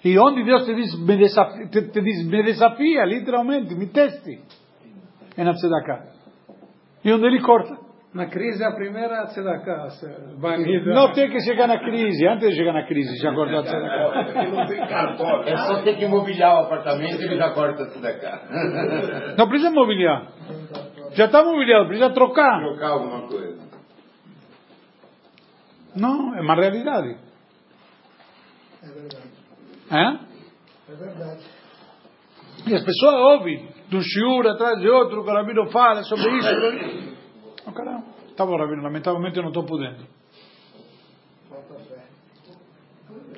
E 0.02 0.18
onde 0.18 0.44
Deus 0.44 0.64
te 0.64 0.74
diz, 0.74 0.98
me 0.98 1.18
desafia, 1.18 1.68
te, 1.68 1.90
te 1.90 2.00
diz, 2.00 2.26
me 2.26 2.42
desafia, 2.42 3.04
literalmente, 3.04 3.74
me 3.74 3.86
teste, 3.88 4.40
é 5.36 5.44
na 5.44 5.52
tzedakah. 5.52 6.15
E 7.06 7.12
onde 7.12 7.24
ele 7.24 7.40
corta. 7.40 7.78
Na 8.12 8.26
crise, 8.26 8.64
a 8.64 8.72
primeira 8.72 9.26
tzedakah 9.26 9.88
banida. 10.40 10.92
Não 10.92 11.12
tem 11.12 11.30
que 11.30 11.38
chegar 11.40 11.68
na 11.68 11.78
crise, 11.78 12.26
antes 12.26 12.48
de 12.48 12.56
chegar 12.56 12.72
na 12.72 12.84
crise, 12.84 13.16
já 13.18 13.32
corta 13.32 13.60
a 13.60 14.44
não 14.48 14.66
tem 14.66 14.78
cartório. 14.88 15.48
É 15.48 15.56
só 15.56 15.82
ter 15.82 15.96
que 15.96 16.04
imobiliar 16.04 16.54
o 16.54 16.64
apartamento 16.64 17.20
e 17.20 17.24
ele 17.26 17.36
já 17.36 17.50
corta 17.50 17.86
tudo 17.86 18.00
da 18.00 18.18
cá. 18.18 18.42
Não 19.38 19.48
precisa 19.48 19.70
mobiliar. 19.70 20.32
Já 21.12 21.26
está 21.26 21.44
mobiliado, 21.44 21.86
precisa 21.86 22.10
trocar. 22.10 22.58
Trocar 22.60 22.88
alguma 22.88 23.28
coisa. 23.28 23.62
Não, 25.94 26.34
é 26.36 26.40
uma 26.40 26.54
realidade. 26.56 27.16
É 28.82 28.86
verdade. 28.86 29.30
É? 29.92 30.92
É 30.92 30.96
verdade. 30.96 31.44
E 32.66 32.74
as 32.74 32.84
pessoas 32.84 33.14
ouvem 33.14 33.75
de 33.88 33.96
um 33.96 34.00
shiur 34.00 34.46
atrás 34.46 34.80
de 34.80 34.88
outro, 34.88 35.22
que 35.24 35.30
o 35.30 35.32
Rabino 35.32 35.66
fala 35.70 36.02
sobre 36.02 36.38
isso. 36.38 36.48
sobre. 36.48 37.16
Oh, 37.66 37.72
caramba. 37.72 38.04
Tá 38.36 38.44
bom, 38.44 38.56
Rabino, 38.56 38.82
lamentavelmente 38.82 39.36
eu 39.36 39.42
não 39.42 39.50
estou 39.50 39.64
podendo. 39.64 40.04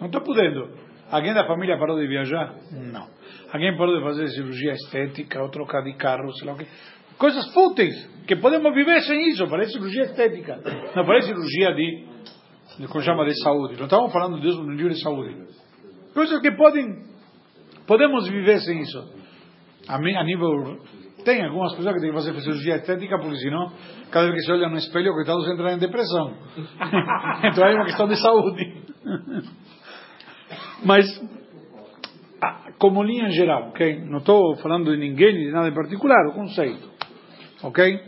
Não 0.00 0.06
estou 0.06 0.22
podendo. 0.22 0.68
Alguém 1.10 1.34
da 1.34 1.46
família 1.46 1.78
parou 1.78 1.98
de 1.98 2.06
viajar? 2.06 2.54
Não. 2.70 3.06
Alguém 3.52 3.76
parou 3.76 3.96
de 3.96 4.02
fazer 4.02 4.28
cirurgia 4.28 4.72
estética 4.72 5.42
ou 5.42 5.48
trocar 5.50 5.82
de 5.82 5.94
carro, 5.94 6.32
sei 6.34 6.46
lá 6.46 6.54
o 6.54 6.56
quê. 6.56 6.66
Coisas 7.18 7.52
fúteis, 7.52 7.94
que 8.26 8.36
podemos 8.36 8.72
viver 8.74 9.00
sem 9.00 9.28
isso. 9.28 9.46
Parece 9.48 9.72
cirurgia 9.72 10.04
estética. 10.04 10.60
Não 10.94 11.04
parece 11.04 11.28
cirurgia 11.28 11.74
de, 11.74 12.06
de 12.78 12.86
como 12.86 13.02
chama, 13.02 13.24
de 13.24 13.42
saúde. 13.42 13.76
Não 13.76 13.86
estamos 13.86 14.12
falando 14.12 14.36
de 14.36 14.42
Deus 14.42 14.58
no 14.58 14.70
livro 14.70 14.92
de 14.92 15.02
saúde. 15.02 15.34
Coisas 16.14 16.40
que 16.40 16.50
podem, 16.52 17.04
podemos 17.86 18.28
viver 18.28 18.60
sem 18.60 18.80
isso. 18.80 19.18
A, 19.88 19.98
mim, 19.98 20.14
a 20.14 20.22
nível, 20.22 20.78
tem 21.24 21.44
algumas 21.44 21.74
pessoas 21.74 21.94
que 21.94 22.00
têm 22.00 22.10
que 22.10 22.16
fazer 22.16 22.40
cirurgia 22.40 22.76
estética, 22.76 23.18
porque 23.18 23.36
senão, 23.36 23.72
cada 24.10 24.26
vez 24.26 24.40
que 24.40 24.46
se 24.46 24.52
olha 24.52 24.68
no 24.68 24.76
espelho, 24.76 25.14
coitados 25.14 25.48
entram 25.48 25.70
em 25.70 25.78
depressão. 25.78 26.34
então 27.44 27.64
é 27.66 27.74
uma 27.74 27.84
questão 27.86 28.06
de 28.06 28.16
saúde. 28.16 28.82
Mas, 30.84 31.06
como 32.78 33.02
linha 33.02 33.30
geral, 33.30 33.68
ok? 33.70 34.04
Não 34.04 34.18
estou 34.18 34.56
falando 34.56 34.92
de 34.92 34.98
ninguém, 34.98 35.34
de 35.34 35.50
nada 35.50 35.68
em 35.68 35.74
particular, 35.74 36.26
o 36.28 36.34
conceito. 36.34 36.88
Ok? 37.62 38.00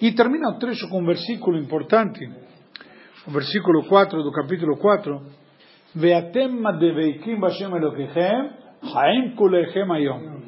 E 0.00 0.12
termina 0.12 0.50
o 0.50 0.58
trecho 0.58 0.88
com 0.88 1.02
um 1.02 1.06
versículo 1.06 1.58
importante, 1.58 2.20
o 3.26 3.30
versículo 3.30 3.84
4 3.88 4.22
do 4.22 4.30
capítulo 4.30 4.76
4. 4.76 5.20
Veatem 5.94 6.48
madeveikim 6.60 7.40
bashem 7.40 7.74
Elokechem, 7.74 8.65
haim 8.94 9.34
kulechem 9.36 9.90
ayom. 9.90 10.42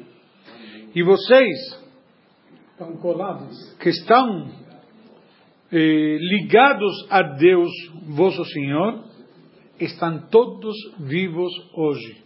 E 0.95 1.03
vocês 1.03 1.57
Estão 2.71 2.95
colados. 2.97 3.75
que 3.79 3.89
estão 3.89 4.49
eh, 5.71 6.17
ligados 6.19 7.07
a 7.09 7.21
Deus, 7.21 7.69
vosso 8.07 8.43
Senhor, 8.45 9.03
estão 9.79 10.27
todos 10.29 10.75
vivos 10.99 11.51
hoje. 11.75 12.23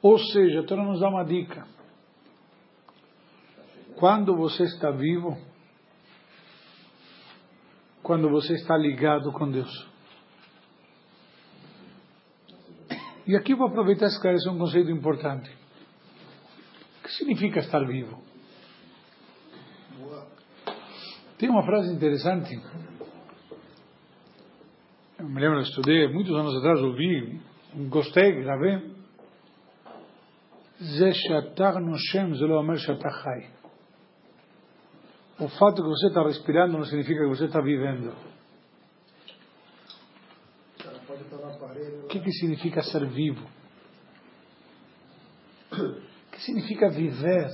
Ou 0.00 0.18
seja, 0.18 0.60
a 0.60 0.62
Torá 0.64 0.84
nos 0.84 1.00
dá 1.00 1.08
uma 1.08 1.24
dica. 1.24 1.66
Quando 3.96 4.36
você 4.36 4.64
está 4.64 4.90
vivo, 4.90 5.36
quando 8.02 8.28
você 8.28 8.54
está 8.54 8.76
ligado 8.76 9.32
com 9.32 9.50
Deus. 9.50 9.93
E 13.26 13.34
aqui 13.36 13.54
vou 13.54 13.68
aproveitar 13.68 14.06
e 14.06 14.08
esclarecer 14.08 14.50
é 14.50 14.54
um 14.54 14.58
conceito 14.58 14.90
importante. 14.90 15.50
O 16.98 17.02
que 17.04 17.10
significa 17.12 17.60
estar 17.60 17.84
vivo? 17.86 18.22
Tem 21.38 21.48
uma 21.48 21.64
frase 21.64 21.92
interessante. 21.92 22.54
Eu 25.18 25.28
me 25.28 25.40
lembro, 25.40 25.58
eu 25.58 25.62
estudei 25.62 26.08
muitos 26.12 26.34
anos 26.34 26.54
atrás, 26.56 26.80
ouvi, 26.80 27.40
gostei, 27.88 28.42
gravei. 28.42 28.92
O 35.38 35.48
fato 35.48 35.82
que 35.82 35.88
você 35.88 36.08
está 36.08 36.22
respirando 36.22 36.76
não 36.78 36.84
significa 36.84 37.20
que 37.20 37.28
você 37.28 37.46
está 37.46 37.60
vivendo. 37.60 38.33
Que, 42.14 42.20
que 42.20 42.32
significa 42.32 42.82
ser 42.82 43.06
vivo? 43.06 43.44
O 45.72 46.30
que 46.30 46.40
significa 46.40 46.88
viver? 46.88 47.48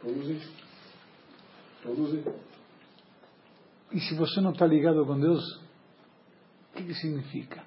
Produzir. 0.00 0.42
Produzir. 1.82 2.24
E 3.92 4.00
se 4.00 4.14
você 4.16 4.40
não 4.40 4.50
está 4.50 4.66
ligado 4.66 5.04
com 5.06 5.18
Deus, 5.18 5.42
o 6.72 6.76
que, 6.76 6.84
que 6.84 6.94
significa? 6.94 7.62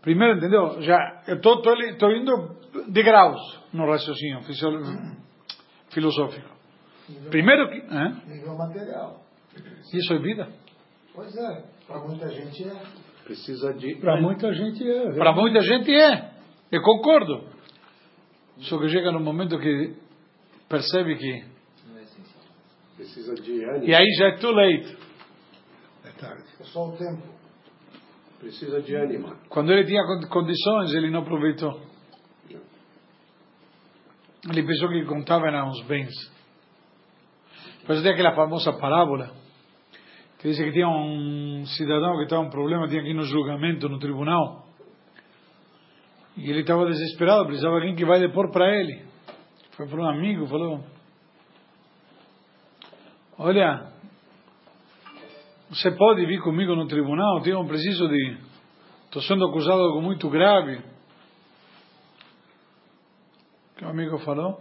Primeiro, 0.00 0.38
entendeu? 0.38 0.80
Já, 0.82 1.22
eu 1.26 1.36
estou 1.36 2.12
indo 2.12 2.56
de 2.88 3.02
graus 3.02 3.60
no 3.72 3.86
raciocínio 3.86 4.40
filosófico. 5.90 6.48
Primeiro 7.30 7.68
que. 7.68 7.82
Nível 8.26 8.56
material. 8.56 9.22
Isso 9.92 10.14
é 10.14 10.18
vida? 10.18 10.48
Pois 11.14 11.36
é, 11.36 11.64
para 11.86 12.00
muita 12.00 12.30
gente 12.30 12.64
é. 12.64 13.11
Precisa 13.32 13.72
de. 13.72 13.94
Para 13.94 14.20
muita 14.20 14.52
gente 14.52 14.86
é. 14.86 15.12
Para 15.14 15.32
muita 15.32 15.60
gente 15.60 15.90
é. 15.90 16.32
Eu 16.70 16.82
concordo. 16.82 17.48
Só 18.58 18.78
que 18.78 18.88
chega 18.90 19.10
no 19.10 19.20
momento 19.20 19.58
que 19.58 19.96
percebe 20.68 21.16
que. 21.16 21.44
Precisa 22.94 23.34
de 23.34 23.64
ânimo. 23.64 23.84
E 23.84 23.94
aí 23.94 24.06
já 24.18 24.26
é 24.26 24.36
too 24.36 24.52
late. 24.52 24.98
É 26.04 26.10
tarde. 26.20 26.44
É 26.60 26.64
só 26.64 26.88
o 26.88 26.92
tempo. 26.96 27.22
Precisa 28.38 28.82
de 28.82 28.94
ânimo. 28.94 29.34
Quando 29.48 29.72
ele 29.72 29.86
tinha 29.86 30.02
con- 30.04 30.28
condições, 30.28 30.92
ele 30.92 31.10
não 31.10 31.20
aproveitou. 31.22 31.80
Ele 34.50 34.62
pensou 34.66 34.90
que 34.90 35.04
contava 35.06 35.46
eram 35.46 35.70
os 35.70 35.82
bens. 35.86 36.12
Por 37.86 37.94
isso 37.94 38.02
tem 38.02 38.12
aquela 38.12 38.34
famosa 38.34 38.72
parábola 38.74 39.32
que 40.42 40.48
diz 40.48 40.58
que 40.58 40.72
tinha 40.72 40.88
um 40.88 41.64
cidadão 41.64 42.16
que 42.16 42.24
estava 42.24 42.42
um 42.42 42.50
problema, 42.50 42.88
tinha 42.88 43.00
ir 43.00 43.14
no 43.14 43.22
julgamento, 43.22 43.88
no 43.88 44.00
tribunal. 44.00 44.66
E 46.36 46.50
ele 46.50 46.62
estava 46.62 46.84
desesperado, 46.84 47.46
precisava 47.46 47.76
de 47.76 47.82
alguém 47.82 47.94
que 47.94 48.04
vai 48.04 48.18
depor 48.18 48.50
para 48.50 48.68
ele. 48.68 49.04
Foi 49.76 49.86
para 49.86 50.02
um 50.02 50.08
amigo, 50.08 50.48
falou: 50.48 50.84
Olha, 53.38 53.92
você 55.68 55.92
pode 55.92 56.26
vir 56.26 56.42
comigo 56.42 56.74
no 56.74 56.88
tribunal? 56.88 57.40
Tenho 57.42 57.64
preciso 57.64 58.08
de. 58.08 58.38
Estou 59.04 59.22
sendo 59.22 59.46
acusado 59.46 59.78
de 59.78 59.84
algo 59.84 60.02
muito 60.02 60.28
grave. 60.28 60.78
O 63.70 63.76
que 63.76 63.84
o 63.84 63.88
amigo 63.88 64.18
falou? 64.18 64.60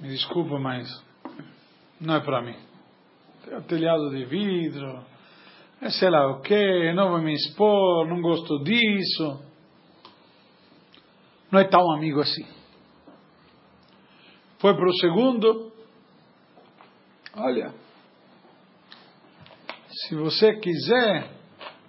Me 0.00 0.08
desculpa, 0.08 0.58
mas 0.58 0.88
não 2.00 2.16
é 2.16 2.20
para 2.20 2.42
mim. 2.42 2.75
Telhado 3.68 4.10
de 4.10 4.24
vidro, 4.24 5.04
é 5.80 5.88
sei 5.90 6.10
lá 6.10 6.26
o 6.32 6.40
que, 6.40 6.92
não 6.94 7.10
vou 7.10 7.20
me 7.20 7.32
expor, 7.32 8.08
não 8.08 8.20
gosto 8.20 8.62
disso. 8.64 9.40
Não 11.50 11.60
é 11.60 11.64
tão 11.64 11.92
amigo 11.92 12.20
assim. 12.20 12.44
Foi 14.58 14.74
para 14.74 14.88
o 14.88 14.96
segundo. 14.96 15.72
Olha, 17.36 17.72
se 19.90 20.14
você 20.16 20.54
quiser, 20.56 21.30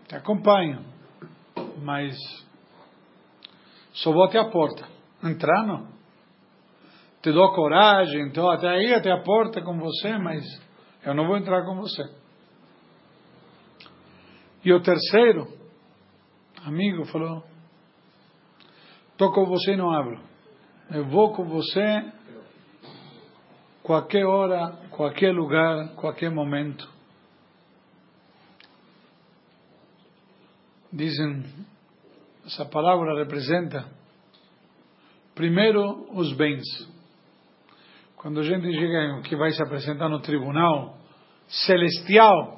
te 0.08 0.16
acompanho. 0.16 0.86
Mas 1.82 2.16
só 3.94 4.12
vou 4.12 4.26
até 4.26 4.38
a 4.38 4.50
porta. 4.50 4.88
Entrar 5.24 5.66
não. 5.66 5.88
Te 7.22 7.32
dou 7.32 7.52
coragem, 7.54 8.28
então 8.28 8.48
até 8.50 8.68
aí, 8.68 8.94
até 8.94 9.12
a 9.12 9.24
porta 9.24 9.62
com 9.62 9.80
você, 9.80 10.18
mas 10.18 10.67
eu 11.08 11.14
não 11.14 11.26
vou 11.26 11.38
entrar 11.38 11.64
com 11.64 11.74
você. 11.78 12.04
E 14.66 14.74
o 14.74 14.82
terceiro, 14.82 15.48
amigo, 16.66 17.06
falou: 17.06 17.42
Estou 19.14 19.32
com 19.32 19.46
você 19.46 19.72
e 19.72 19.78
não 19.78 19.90
abro. 19.90 20.20
Eu 20.92 21.06
vou 21.06 21.34
com 21.34 21.46
você 21.46 22.12
qualquer 23.82 24.26
hora, 24.26 24.78
qualquer 24.92 25.32
lugar, 25.32 25.96
qualquer 25.96 26.30
momento. 26.30 26.86
Dizem, 30.92 31.46
essa 32.46 32.66
palavra 32.66 33.18
representa, 33.18 33.90
primeiro, 35.34 36.06
os 36.12 36.34
bens. 36.34 36.66
Quando 38.18 38.42
a 38.42 38.44
gente 38.44 38.70
chega 38.74 39.22
que 39.22 39.38
vai 39.38 39.52
se 39.52 39.64
apresentar 39.64 40.10
no 40.10 40.20
tribunal 40.20 40.97
celestial, 41.48 42.56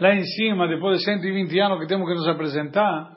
lá 0.00 0.14
em 0.14 0.24
cima, 0.24 0.68
depois 0.68 0.98
de 0.98 1.04
120 1.04 1.58
anos 1.60 1.80
que 1.80 1.86
temos 1.86 2.08
que 2.08 2.14
nos 2.14 2.28
apresentar, 2.28 3.16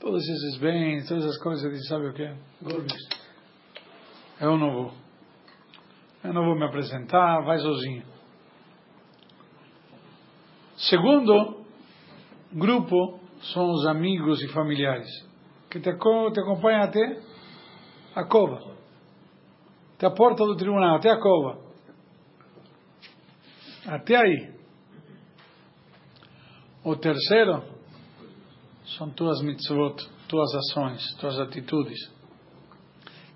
todos 0.00 0.22
esses 0.22 0.58
bens, 0.58 1.08
todas 1.08 1.24
essas 1.24 1.38
coisas, 1.42 1.70
diz, 1.70 1.86
sabe 1.86 2.08
o 2.08 2.12
que? 2.12 2.34
Eu 4.40 4.58
não 4.58 4.72
vou. 4.72 4.92
Eu 6.24 6.32
não 6.32 6.44
vou 6.44 6.56
me 6.56 6.64
apresentar, 6.64 7.42
vai 7.44 7.58
sozinho. 7.58 8.04
Segundo 10.76 11.64
grupo 12.52 13.20
são 13.52 13.70
os 13.70 13.86
amigos 13.86 14.42
e 14.42 14.48
familiares 14.48 15.08
que 15.70 15.78
te, 15.78 15.90
te 15.90 16.40
acompanham 16.40 16.82
até 16.82 17.20
a 18.14 18.24
cova, 18.24 18.76
até 19.96 20.06
a 20.06 20.10
porta 20.10 20.44
do 20.44 20.56
tribunal, 20.56 20.96
até 20.96 21.10
a 21.10 21.18
cova. 21.18 21.61
Até 23.86 24.16
aí. 24.16 24.52
O 26.84 26.96
terceiro 26.96 27.62
são 28.96 29.10
tuas 29.10 29.40
mitzvot, 29.42 29.96
tuas 30.28 30.54
ações, 30.54 31.14
tuas 31.20 31.38
atitudes, 31.38 31.98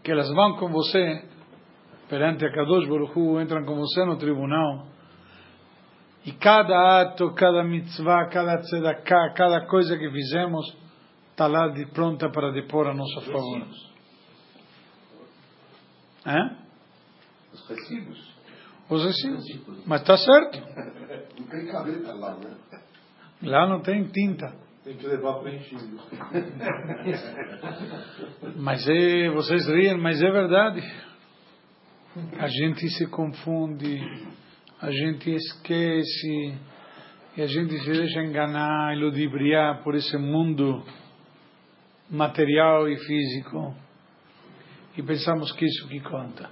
que 0.03 0.11
elas 0.11 0.28
vão 0.30 0.57
com 0.57 0.68
você 0.68 1.24
perante 2.09 2.44
a 2.44 2.53
Kadosh 2.53 2.88
Baruch 2.88 3.18
Hu, 3.18 3.40
entram 3.40 3.64
com 3.64 3.76
você 3.76 4.05
no 4.05 4.16
tribunal 4.16 4.86
e 6.24 6.32
cada 6.32 7.01
ato, 7.01 7.32
cada 7.34 7.62
mitzvah, 7.62 8.28
cada 8.28 8.59
tzedakah, 8.59 9.32
cada 9.34 9.66
coisa 9.66 9.97
que 9.97 10.11
fizemos 10.11 10.76
está 11.30 11.47
lá 11.47 11.68
de 11.68 11.86
pronta 11.86 12.28
para 12.30 12.51
depor 12.51 12.88
a 12.88 12.94
nosso 12.94 13.20
favor. 13.20 13.62
Hã? 16.26 16.57
Os 17.53 17.68
recibos. 17.68 18.36
Os 18.89 19.05
recibos. 19.05 19.45
Mas 19.87 20.01
está 20.01 20.16
certo. 20.16 20.59
Não 21.39 21.47
tem 21.49 21.66
caneta 21.66 22.14
lá, 22.14 22.34
né? 22.37 22.57
Lá 23.43 23.68
não 23.68 23.82
tem 23.82 24.05
tinta. 24.05 24.55
Tem 24.84 24.97
que 24.97 25.07
levar 25.07 25.41
preenchido. 25.41 26.01
Mas 28.57 28.89
é, 28.89 29.28
vocês 29.30 29.66
riem, 29.66 29.99
mas 29.99 30.22
é 30.22 30.30
verdade. 30.30 30.80
A 32.39 32.47
gente 32.47 32.89
se 32.91 33.07
confunde, 33.09 34.01
a 34.80 34.91
gente 34.91 35.34
esquece, 35.34 36.55
e 37.37 37.43
a 37.43 37.47
gente 37.47 37.76
se 37.80 37.91
deixa 37.91 38.22
enganar 38.22 38.97
e 38.97 39.01
ludibriar 39.01 39.82
por 39.82 39.97
esse 39.97 40.16
mundo 40.16 40.82
material 42.09 42.89
e 42.89 42.97
físico. 42.97 43.74
E 44.97 45.03
pensamos 45.03 45.51
que 45.53 45.66
isso 45.66 45.89
que 45.89 46.01
conta. 46.01 46.49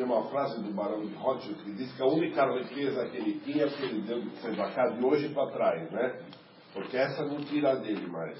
Tem 0.00 0.06
uma 0.08 0.22
frase 0.30 0.62
do 0.62 0.72
Barão 0.72 1.04
de 1.04 1.12
Rothschild 1.14 1.62
que 1.62 1.72
diz 1.72 1.92
que 1.94 2.02
a 2.02 2.06
única 2.06 2.46
riqueza 2.54 3.06
que 3.10 3.18
ele 3.18 3.38
tinha 3.44 3.68
que 3.68 3.82
ele 3.82 4.00
deu 4.00 4.22
de 4.22 4.30
ser 4.36 4.56
da 4.56 4.70
casa 4.70 4.96
de 4.96 5.04
hoje 5.04 5.28
para 5.28 5.50
trás, 5.50 5.92
né? 5.92 6.22
Porque 6.72 6.96
essa 6.96 7.22
não 7.26 7.36
tira 7.44 7.76
dele 7.76 8.06
mais. 8.06 8.38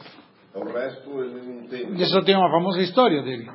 O 0.55 0.65
resto 0.65 1.23
ele 1.23 1.43
não 1.43 1.69
tem. 1.69 1.93
Isso 2.01 2.23
tem 2.25 2.35
uma 2.35 2.51
famosa 2.51 2.81
história 2.81 3.23
dele. 3.23 3.51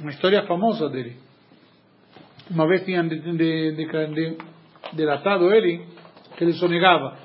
Uma 0.00 0.10
história 0.10 0.46
famosa 0.46 0.90
dele. 0.90 1.16
Uma 2.50 2.68
vez 2.68 2.84
tinham 2.84 3.08
de, 3.08 3.18
de, 3.20 3.32
de, 3.38 3.86
de, 4.14 4.38
delatado 4.92 5.50
ele 5.50 5.86
que 6.36 6.44
ele 6.44 6.52
sonegava. 6.52 7.16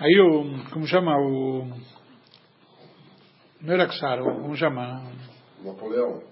Aí 0.00 0.18
o, 0.18 0.70
como 0.72 0.86
chama, 0.86 1.14
o, 1.14 1.68
não 3.60 3.74
era 3.74 3.86
Czar, 3.86 4.22
o- 4.22 4.40
como 4.40 4.56
chama? 4.56 5.02
Napoleão. 5.62 6.22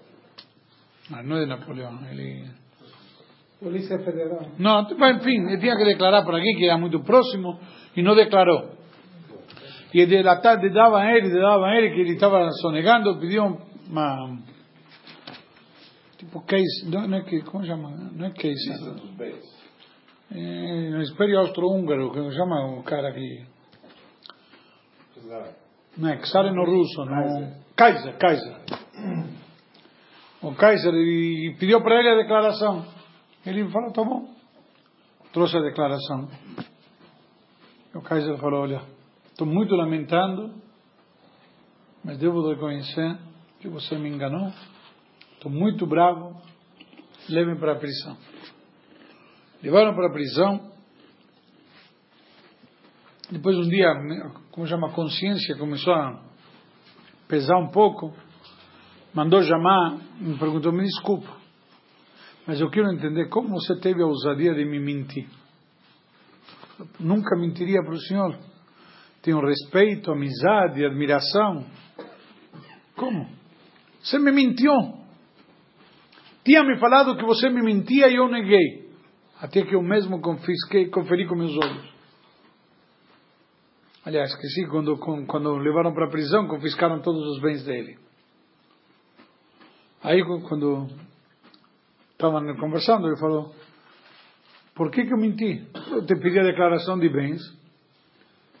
Ah, 1.11 1.23
não 1.23 1.37
é 1.37 1.41
de 1.41 1.45
Napoleão, 1.47 1.99
ele... 2.11 2.45
Polícia 3.59 3.97
Federal. 3.99 4.51
Não, 4.59 4.87
mas 4.97 5.17
enfim, 5.17 5.47
ele 5.47 5.59
tinha 5.59 5.75
que 5.75 5.85
declarar 5.85 6.23
por 6.23 6.35
aqui 6.35 6.53
que 6.55 6.65
era 6.65 6.77
muito 6.77 7.01
próximo 7.03 7.59
e 7.95 8.03
não 8.03 8.15
declarou. 8.15 8.71
E 9.93 10.05
delatar, 10.05 10.59
davam 10.71 10.99
a 10.99 11.11
ele, 11.11 11.31
davam 11.31 11.65
a 11.65 11.75
ele 11.75 11.89
que 11.91 12.01
ele 12.01 12.13
estava 12.13 12.51
sonegando, 12.61 13.19
pediam 13.19 13.57
uma. 13.89 14.37
Tipo 16.17 16.41
case, 16.41 16.89
não, 16.89 17.07
não 17.07 17.17
é 17.17 17.23
que, 17.23 17.41
como 17.41 17.65
chama? 17.65 17.89
Não 18.13 18.27
é 18.27 18.31
case. 18.31 18.69
Lista 18.69 18.91
dos 18.91 19.11
bens. 19.11 19.57
É, 20.31 20.89
no 20.89 21.01
Império 21.01 21.39
Austro-Húngaro, 21.39 22.11
que 22.11 22.31
chama 22.35 22.77
o 22.77 22.83
cara 22.83 23.09
aqui. 23.09 23.45
Não 25.97 26.09
é, 26.09 26.17
Czar 26.17 26.53
no 26.53 26.63
russo, 26.63 27.05
não. 27.05 27.53
Kaiser, 27.75 28.17
Kaiser. 28.17 28.55
O 30.47 30.55
Kaiser 30.55 30.93
e 30.93 31.57
pediu 31.59 31.81
para 31.81 31.99
ele 31.99 32.07
a 32.07 32.15
declaração. 32.15 32.85
Ele 33.45 33.69
falou, 33.69 33.91
tá 33.91 34.01
bom. 34.01 34.33
Trouxe 35.33 35.57
a 35.57 35.61
declaração. 35.61 36.29
O 37.93 38.01
Kaiser 38.01 38.37
falou, 38.37 38.61
olha, 38.61 38.81
estou 39.29 39.45
muito 39.45 39.75
lamentando, 39.75 40.53
mas 42.01 42.17
devo 42.17 42.47
reconhecer 42.47 43.17
que 43.59 43.67
você 43.67 43.97
me 43.97 44.07
enganou. 44.07 44.53
Estou 45.33 45.51
muito 45.51 45.85
bravo. 45.85 46.41
Levem 47.27 47.57
para 47.57 47.73
a 47.73 47.75
prisão. 47.75 48.17
Levaram 49.61 49.93
para 49.95 50.07
a 50.07 50.13
prisão. 50.13 50.71
Depois 53.29 53.57
um 53.57 53.67
dia, 53.67 53.93
como 54.51 54.65
chama, 54.65 54.87
a 54.87 54.93
consciência 54.93 55.57
começou 55.57 55.93
a 55.93 56.23
pesar 57.27 57.57
um 57.57 57.67
pouco. 57.67 58.15
Mandou 59.17 59.41
chamar, 59.41 59.97
me 60.21 60.37
perguntou, 60.37 60.71
me 60.71 60.83
desculpa, 60.83 61.35
mas 62.45 62.61
eu 62.61 62.69
quero 62.69 62.93
entender 62.93 63.27
como 63.29 63.49
você 63.49 63.75
teve 63.79 63.99
a 63.99 64.05
ousadia 64.05 64.53
de 64.53 64.63
me 64.63 64.79
mentir. 64.79 65.27
Nunca 66.99 67.35
mentiria 67.35 67.81
para 67.81 67.95
o 67.95 67.99
senhor. 67.99 68.37
Tenho 69.23 69.43
respeito, 69.43 70.11
amizade, 70.11 70.85
admiração. 70.85 71.65
Como? 72.95 73.27
Você 74.03 74.19
me 74.19 74.31
mentiu. 74.31 74.71
Tinha 76.45 76.63
me 76.63 76.77
falado 76.77 77.17
que 77.17 77.25
você 77.25 77.49
me 77.49 77.63
mentia 77.63 78.09
e 78.09 78.17
eu 78.17 78.29
neguei. 78.29 78.87
Até 79.41 79.63
que 79.63 79.73
eu 79.73 79.81
mesmo 79.81 80.21
confisquei, 80.21 80.91
conferi 80.91 81.25
com 81.25 81.35
meus 81.35 81.57
olhos. 81.57 81.91
Aliás, 84.05 84.29
esqueci, 84.29 84.67
quando, 84.67 84.95
quando 85.25 85.57
levaram 85.57 85.91
para 85.91 86.05
a 86.05 86.11
prisão, 86.11 86.47
confiscaram 86.47 87.01
todos 87.01 87.25
os 87.31 87.41
bens 87.41 87.65
dele. 87.65 88.05
Aí, 90.03 90.23
quando 90.23 90.87
estavam 92.11 92.55
conversando, 92.57 93.07
ele 93.07 93.17
falou: 93.17 93.53
Por 94.75 94.91
que, 94.91 95.05
que 95.05 95.13
eu 95.13 95.17
menti? 95.17 95.67
Eu 95.91 96.05
te 96.05 96.15
pedi 96.15 96.39
a 96.39 96.43
declaração 96.43 96.99
de 96.99 97.09
bens. 97.09 97.41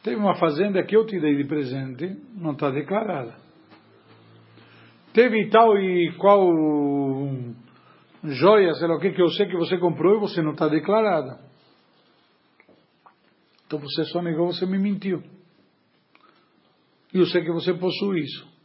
Teve 0.03 0.15
uma 0.15 0.35
fazenda 0.35 0.83
que 0.83 0.95
eu 0.95 1.05
te 1.05 1.19
dei 1.19 1.35
de 1.35 1.43
presente, 1.45 2.17
não 2.35 2.53
está 2.53 2.69
declarada. 2.71 3.35
Teve 5.13 5.49
tal 5.49 5.77
e 5.77 6.13
qual 6.17 6.47
joia, 8.23 8.73
sei 8.73 8.87
lá 8.87 8.95
o 8.95 8.99
que, 8.99 9.11
que 9.11 9.21
eu 9.21 9.29
sei 9.29 9.47
que 9.47 9.57
você 9.57 9.77
comprou 9.77 10.15
e 10.15 10.19
você 10.19 10.41
não 10.41 10.51
está 10.51 10.67
declarada. 10.67 11.39
Então 13.65 13.79
você 13.79 14.05
só 14.05 14.21
negou, 14.21 14.47
você 14.47 14.65
me 14.65 14.77
mentiu. 14.77 15.21
E 17.13 17.17
eu 17.17 17.25
sei 17.25 17.43
que 17.43 17.51
você 17.51 17.73
possui 17.73 18.21
isso. 18.21 18.56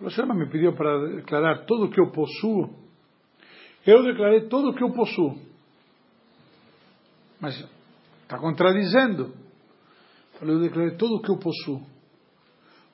Não 0.00 0.34
me 0.34 0.48
pediu 0.48 0.74
para 0.74 1.16
declarar 1.16 1.64
tudo 1.66 1.84
o 1.84 1.90
que 1.90 2.00
eu 2.00 2.10
possuo? 2.10 2.74
Eu 3.86 4.02
declarei 4.02 4.48
tudo 4.48 4.70
o 4.70 4.74
que 4.74 4.82
eu 4.82 4.92
possuo. 4.92 5.38
Mas 7.40 7.54
está 8.22 8.38
contradizendo. 8.38 9.34
Falei, 10.38 10.54
eu 10.54 10.60
declarei 10.60 10.96
tudo 10.96 11.16
o 11.16 11.22
que 11.22 11.30
eu 11.30 11.38
possuo. 11.38 11.82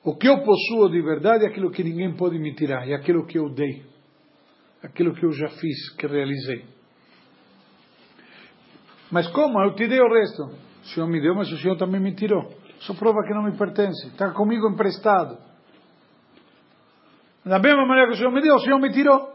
O 0.03 0.15
que 0.15 0.27
eu 0.27 0.43
possuo 0.43 0.89
de 0.89 1.01
verdade 1.01 1.45
é 1.45 1.47
aquilo 1.47 1.71
que 1.71 1.83
ninguém 1.83 2.15
pode 2.15 2.37
me 2.39 2.53
tirar, 2.55 2.87
é 2.87 2.93
aquilo 2.93 3.25
que 3.25 3.37
eu 3.37 3.49
dei, 3.49 3.83
aquilo 4.81 5.13
que 5.13 5.25
eu 5.25 5.31
já 5.31 5.49
fiz, 5.49 5.95
que 5.97 6.07
realizei. 6.07 6.63
Mas 9.11 9.27
como? 9.29 9.61
Eu 9.61 9.75
te 9.75 9.87
dei 9.87 9.99
o 9.99 10.13
resto. 10.13 10.43
O 10.83 10.85
Senhor 10.87 11.07
me 11.07 11.21
deu, 11.21 11.35
mas 11.35 11.51
o 11.51 11.57
Senhor 11.57 11.77
também 11.77 11.99
me 11.99 12.15
tirou. 12.15 12.53
Isso 12.79 12.95
prova 12.95 13.23
que 13.27 13.33
não 13.33 13.43
me 13.43 13.57
pertence. 13.57 14.07
Está 14.07 14.31
comigo 14.31 14.69
emprestado. 14.69 15.46
Da 17.47 17.59
mesma 17.59 17.85
maneira 17.85 18.09
que 18.09 18.15
o 18.15 18.17
Senhor 18.17 18.31
me 18.31 18.41
deu, 18.41 18.55
o 18.55 18.59
Senhor 18.59 18.79
me 18.79 18.91
tirou. 18.91 19.33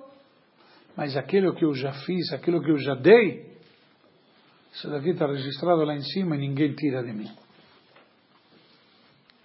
Mas 0.97 1.17
aquilo 1.17 1.55
que 1.55 1.65
eu 1.65 1.73
já 1.75 1.93
fiz, 1.93 2.31
aquilo 2.33 2.63
que 2.63 2.71
eu 2.71 2.77
já 2.77 2.95
dei, 2.95 3.57
isso 4.73 4.91
daqui 4.91 5.11
está 5.11 5.27
registrado 5.27 5.83
lá 5.85 5.95
em 5.95 6.03
cima 6.03 6.37
e 6.37 6.41
ninguém 6.41 6.75
tira 6.75 7.03
de 7.03 7.13
mim. 7.13 7.31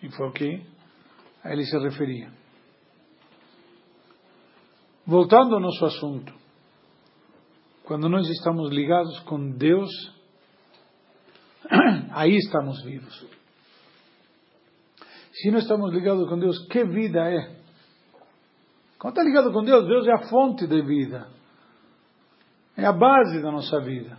E 0.04 0.10
foi 0.12 0.28
o 0.28 0.32
que 0.34 0.62
a 1.44 1.54
ele 1.54 1.64
se 1.64 1.78
referia. 1.78 2.30
Voltando 5.06 5.56
ao 5.56 5.62
nosso 5.62 5.86
assunto, 5.86 6.34
quando 7.86 8.10
nós 8.10 8.28
estamos 8.28 8.70
ligados 8.70 9.18
com 9.22 9.52
Deus, 9.52 9.90
aí 12.12 12.36
estamos 12.36 12.84
vivos. 12.84 13.26
Se 15.32 15.52
não 15.52 15.60
estamos 15.60 15.94
ligados 15.94 16.28
com 16.28 16.38
Deus, 16.38 16.68
que 16.68 16.84
vida 16.84 17.20
é? 17.30 17.57
Quando 19.00 19.14
está 19.14 19.24
ligado 19.24 19.52
com 19.52 19.64
Deus, 19.64 19.88
Deus 19.88 20.08
é 20.08 20.14
a 20.14 20.30
fonte 20.30 20.68
de 20.68 20.82
vida. 20.82 21.28
É 22.76 22.86
a 22.86 22.94
base 22.94 23.42
da 23.42 23.52
nossa 23.52 23.80
vida. 23.82 24.18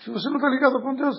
Se 0.00 0.10
você 0.10 0.28
não 0.28 0.36
está 0.36 0.48
ligado 0.48 0.80
com 0.82 0.94
Deus, 0.94 1.16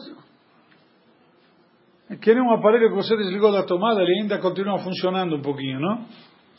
é 2.09 2.15
que 2.15 2.34
nem 2.34 2.43
um 2.43 2.53
aparelho 2.53 2.89
que 2.89 2.95
você 2.95 3.17
desligou 3.17 3.51
da 3.51 3.63
tomada, 3.63 4.01
ele 4.01 4.21
ainda 4.21 4.39
continua 4.39 4.78
funcionando 4.80 5.36
um 5.36 5.41
pouquinho, 5.41 5.80
não? 5.80 6.05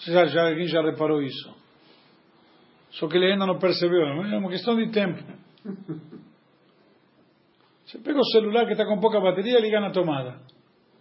Já, 0.00 0.26
já, 0.26 0.48
alguém 0.48 0.66
já 0.66 0.82
reparou 0.82 1.22
isso? 1.22 1.54
Só 2.90 3.06
que 3.08 3.16
ele 3.16 3.32
ainda 3.32 3.46
não 3.46 3.58
percebeu, 3.58 4.00
é 4.00 4.38
uma 4.38 4.50
questão 4.50 4.76
de 4.76 4.90
tempo. 4.90 5.22
Você 7.84 7.98
pega 7.98 8.18
o 8.18 8.24
celular 8.24 8.66
que 8.66 8.72
está 8.72 8.84
com 8.84 8.98
pouca 8.98 9.20
bateria 9.20 9.58
e 9.58 9.62
liga 9.62 9.80
na 9.80 9.92
tomada. 9.92 10.40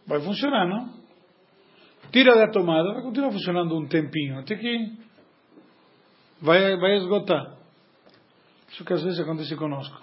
Vai 0.05 0.22
funcionar, 0.22 0.68
não? 0.68 0.95
Tira 2.16 2.34
da 2.34 2.47
tomada, 2.47 2.93
vai 2.93 3.01
continuar 3.01 3.30
funcionando 3.30 3.78
um 3.78 3.89
tempinho, 3.89 4.39
até 4.39 4.55
que 4.55 4.97
vai, 6.41 6.78
vai 6.78 6.95
esgotar. 6.95 7.57
Isso 8.70 8.86
que 8.86 8.93
às 8.93 9.03
vezes 9.03 9.20
acontece 9.20 9.53
conosco. 9.57 10.01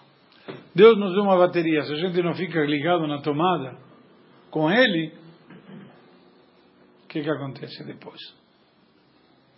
Deus 0.74 0.98
nos 0.98 1.14
deu 1.14 1.22
uma 1.22 1.38
bateria, 1.38 1.80
se 1.84 1.92
a 1.94 1.96
gente 1.96 2.22
não 2.22 2.34
fica 2.34 2.60
ligado 2.66 3.06
na 3.06 3.22
tomada 3.22 3.78
com 4.50 4.70
Ele, 4.70 5.14
o 7.04 7.08
que, 7.08 7.22
que 7.22 7.30
acontece 7.30 7.82
depois? 7.84 8.20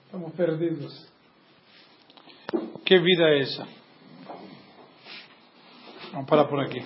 Estamos 0.05 0.33
perdidos. 0.37 1.13
Que 2.87 3.01
vida 3.01 3.25
é 3.31 3.41
essa? 3.41 3.67
Vamos 6.13 6.31
parar 6.31 6.45
por 6.45 6.61
aqui. 6.61 6.79